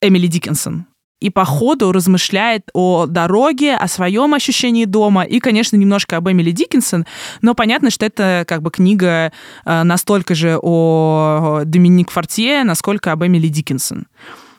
Эмили 0.02 0.26
Диккенсон, 0.26 0.84
и 1.20 1.30
по 1.30 1.44
ходу 1.44 1.92
размышляет 1.92 2.68
о 2.74 3.06
дороге, 3.06 3.74
о 3.74 3.88
своем 3.88 4.34
ощущении 4.34 4.84
дома 4.84 5.24
и, 5.24 5.40
конечно, 5.40 5.76
немножко 5.76 6.16
об 6.16 6.28
Эмили 6.28 6.50
Диккенсон, 6.50 7.06
но 7.42 7.54
понятно, 7.54 7.90
что 7.90 8.06
это 8.06 8.44
как 8.46 8.62
бы 8.62 8.70
книга 8.70 9.32
э, 9.64 9.82
настолько 9.82 10.34
же 10.34 10.58
о 10.62 11.62
Доминик 11.64 12.10
Фортье, 12.10 12.64
насколько 12.64 13.12
об 13.12 13.24
Эмили 13.24 13.48
Диккенсон. 13.48 14.06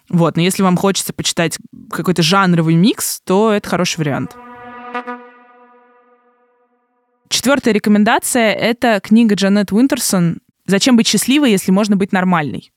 Вот, 0.09 0.35
но 0.35 0.41
если 0.41 0.63
вам 0.63 0.75
хочется 0.75 1.13
почитать 1.13 1.57
какой-то 1.91 2.23
жанровый 2.23 2.75
микс, 2.75 3.21
то 3.23 3.51
это 3.51 3.69
хороший 3.69 3.99
вариант. 3.99 4.35
Четвертая 7.29 7.75
рекомендация— 7.75 8.53
это 8.53 8.99
книга 9.01 9.35
Джанет 9.35 9.71
Уинтерсон 9.71 10.39
«Зачем 10.65 10.97
быть 10.97 11.07
счастливой, 11.07 11.51
если 11.51 11.71
можно 11.71 11.95
быть 11.95 12.11
нормальной?» 12.11 12.71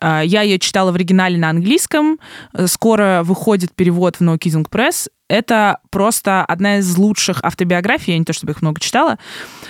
А, 0.00 0.22
я 0.22 0.42
ее 0.42 0.58
читала 0.58 0.92
в 0.92 0.94
оригинале 0.94 1.38
на 1.38 1.50
английском. 1.50 2.18
Скоро 2.66 3.22
выходит 3.24 3.74
перевод 3.74 4.16
в 4.16 4.20
No 4.20 4.38
Kidding 4.38 4.68
Press. 4.68 5.08
Это 5.28 5.78
просто 5.90 6.44
одна 6.44 6.78
из 6.78 6.96
лучших 6.96 7.42
автобиографий. 7.42 8.12
Я 8.12 8.18
не 8.18 8.24
то 8.24 8.32
чтобы 8.32 8.52
их 8.52 8.62
много 8.62 8.80
читала, 8.80 9.18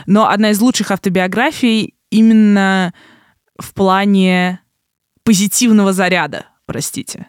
но 0.06 0.28
одна 0.28 0.50
из 0.50 0.60
лучших 0.60 0.90
автобиографий 0.90 1.94
именно 2.10 2.92
в 3.58 3.72
плане 3.74 4.60
позитивного 5.24 5.92
заряда, 5.92 6.46
простите. 6.66 7.28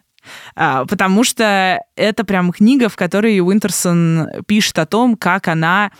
А, 0.55 0.85
потому 0.85 1.23
что 1.23 1.81
это 1.95 2.23
прям 2.23 2.51
книга, 2.51 2.89
в 2.89 2.95
которой 2.95 3.39
Уинтерсон 3.39 4.29
пишет 4.47 4.79
о 4.79 4.85
том, 4.85 5.15
как 5.15 5.47
она 5.47 5.91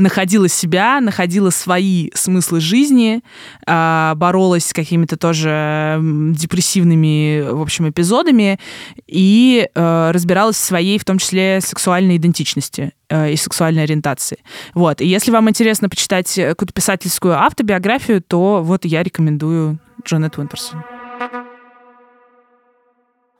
находила 0.00 0.48
себя, 0.48 1.00
находила 1.00 1.50
свои 1.50 2.10
смыслы 2.14 2.60
жизни, 2.60 3.22
а, 3.66 4.14
боролась 4.16 4.66
с 4.66 4.72
какими-то 4.72 5.16
тоже 5.16 5.98
депрессивными, 6.00 7.42
в 7.50 7.60
общем, 7.60 7.88
эпизодами 7.88 8.58
и 9.06 9.68
а, 9.74 10.10
разбиралась 10.12 10.56
в 10.56 10.64
своей, 10.64 10.98
в 10.98 11.04
том 11.04 11.18
числе, 11.18 11.60
сексуальной 11.60 12.16
идентичности 12.16 12.92
а, 13.08 13.28
и 13.28 13.36
сексуальной 13.36 13.84
ориентации. 13.84 14.38
Вот. 14.74 15.00
И 15.00 15.06
если 15.06 15.30
вам 15.30 15.48
интересно 15.50 15.88
почитать 15.88 16.34
какую-то 16.34 16.72
писательскую 16.72 17.34
автобиографию, 17.34 18.22
то 18.22 18.62
вот 18.62 18.84
я 18.86 19.02
рекомендую 19.02 19.78
Джанет 20.04 20.38
Уинтерсон. 20.38 20.82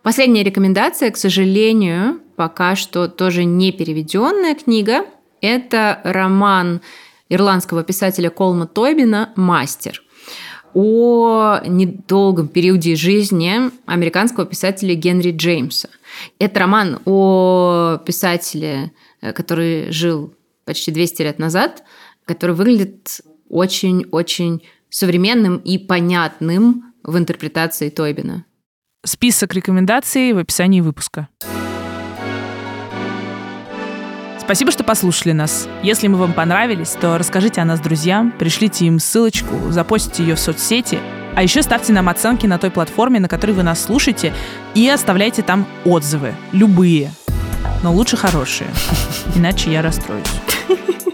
Последняя 0.02 0.42
рекомендация, 0.42 1.10
к 1.10 1.16
сожалению, 1.16 2.20
пока 2.36 2.74
что 2.76 3.08
тоже 3.08 3.44
не 3.44 3.72
переведенная 3.72 4.54
книга– 4.54 5.06
это 5.40 6.00
роман 6.04 6.80
ирландского 7.28 7.84
писателя 7.84 8.30
Колма 8.30 8.66
Тойбина 8.66 9.32
«Мастер» 9.36 10.02
о 10.72 11.60
недолгом 11.66 12.48
периоде 12.48 12.94
жизни 12.94 13.70
американского 13.86 14.46
писателя 14.46 14.94
Генри 14.94 15.32
Джеймса. 15.32 15.88
Это 16.38 16.60
роман 16.60 17.00
о 17.04 17.98
писателе, 18.06 18.92
который 19.20 19.90
жил 19.90 20.34
почти 20.64 20.92
200 20.92 21.22
лет 21.22 21.38
назад, 21.38 21.82
который 22.24 22.54
выглядит 22.54 23.20
очень-очень 23.48 24.62
современным 24.88 25.56
и 25.56 25.78
понятным 25.78 26.92
в 27.02 27.16
интерпретации 27.18 27.88
Тойбина. 27.88 28.44
Список 29.04 29.54
рекомендаций 29.54 30.32
в 30.32 30.38
описании 30.38 30.80
выпуска. 30.80 31.28
Спасибо, 34.50 34.72
что 34.72 34.82
послушали 34.82 35.30
нас. 35.30 35.68
Если 35.84 36.08
мы 36.08 36.18
вам 36.18 36.32
понравились, 36.32 36.96
то 37.00 37.16
расскажите 37.18 37.60
о 37.60 37.64
нас 37.64 37.78
друзьям, 37.78 38.32
пришлите 38.32 38.84
им 38.84 38.98
ссылочку, 38.98 39.70
запостите 39.70 40.24
ее 40.24 40.34
в 40.34 40.40
соцсети, 40.40 40.98
а 41.36 41.44
еще 41.44 41.62
ставьте 41.62 41.92
нам 41.92 42.08
оценки 42.08 42.48
на 42.48 42.58
той 42.58 42.72
платформе, 42.72 43.20
на 43.20 43.28
которой 43.28 43.52
вы 43.52 43.62
нас 43.62 43.80
слушаете, 43.80 44.34
и 44.74 44.88
оставляйте 44.88 45.42
там 45.42 45.68
отзывы. 45.84 46.34
Любые. 46.50 47.12
Но 47.84 47.92
лучше 47.92 48.16
хорошие. 48.16 48.68
Иначе 49.36 49.70
я 49.70 49.82
расстроюсь. 49.82 50.26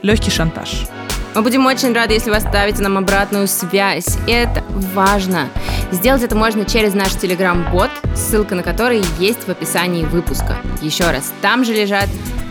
Легкий 0.01 0.31
шантаж. 0.31 0.87
Мы 1.35 1.43
будем 1.43 1.67
очень 1.67 1.93
рады, 1.93 2.15
если 2.15 2.31
вы 2.31 2.37
оставите 2.37 2.83
нам 2.83 2.97
обратную 2.97 3.49
связь. 3.49 4.17
Это 4.27 4.65
важно. 4.95 5.51
Сделать 5.93 6.23
это 6.23 6.35
можно 6.35 6.65
через 6.65 6.95
наш 6.95 7.13
телеграм-бот, 7.13 7.91
ссылка 8.15 8.55
на 8.55 8.63
который 8.63 9.03
есть 9.19 9.47
в 9.47 9.51
описании 9.51 10.07
выпуска. 10.07 10.57
Еще 10.81 11.05
раз, 11.11 11.35
там 11.43 11.67
же 11.67 11.75
лежат 11.75 12.09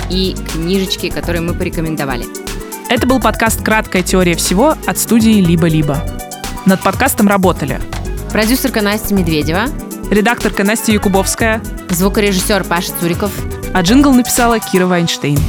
и 0.10 0.36
книжечки, 0.53 1.10
которые 1.10 1.41
мы 1.41 1.53
порекомендовали. 1.53 2.26
Это 2.89 3.08
был 3.08 3.20
подкаст 3.20 3.64
«Краткая 3.64 4.03
теория 4.03 4.36
всего» 4.36 4.76
от 4.86 4.97
студии 4.97 5.41
«Либо-либо». 5.41 5.97
Над 6.66 6.82
подкастом 6.82 7.28
работали 7.28 7.80
продюсерка 8.32 8.82
Настя 8.82 9.14
Медведева, 9.14 9.66
редакторка 10.12 10.64
Настя 10.64 10.91
Якубовская, 10.91 11.62
звукорежиссер 11.89 12.64
Паша 12.66 12.91
Цуриков, 12.99 13.32
а 13.74 13.82
джингл 13.82 14.12
написала 14.12 14.60
Кира 14.60 14.86
Вайнштейн. 14.88 15.39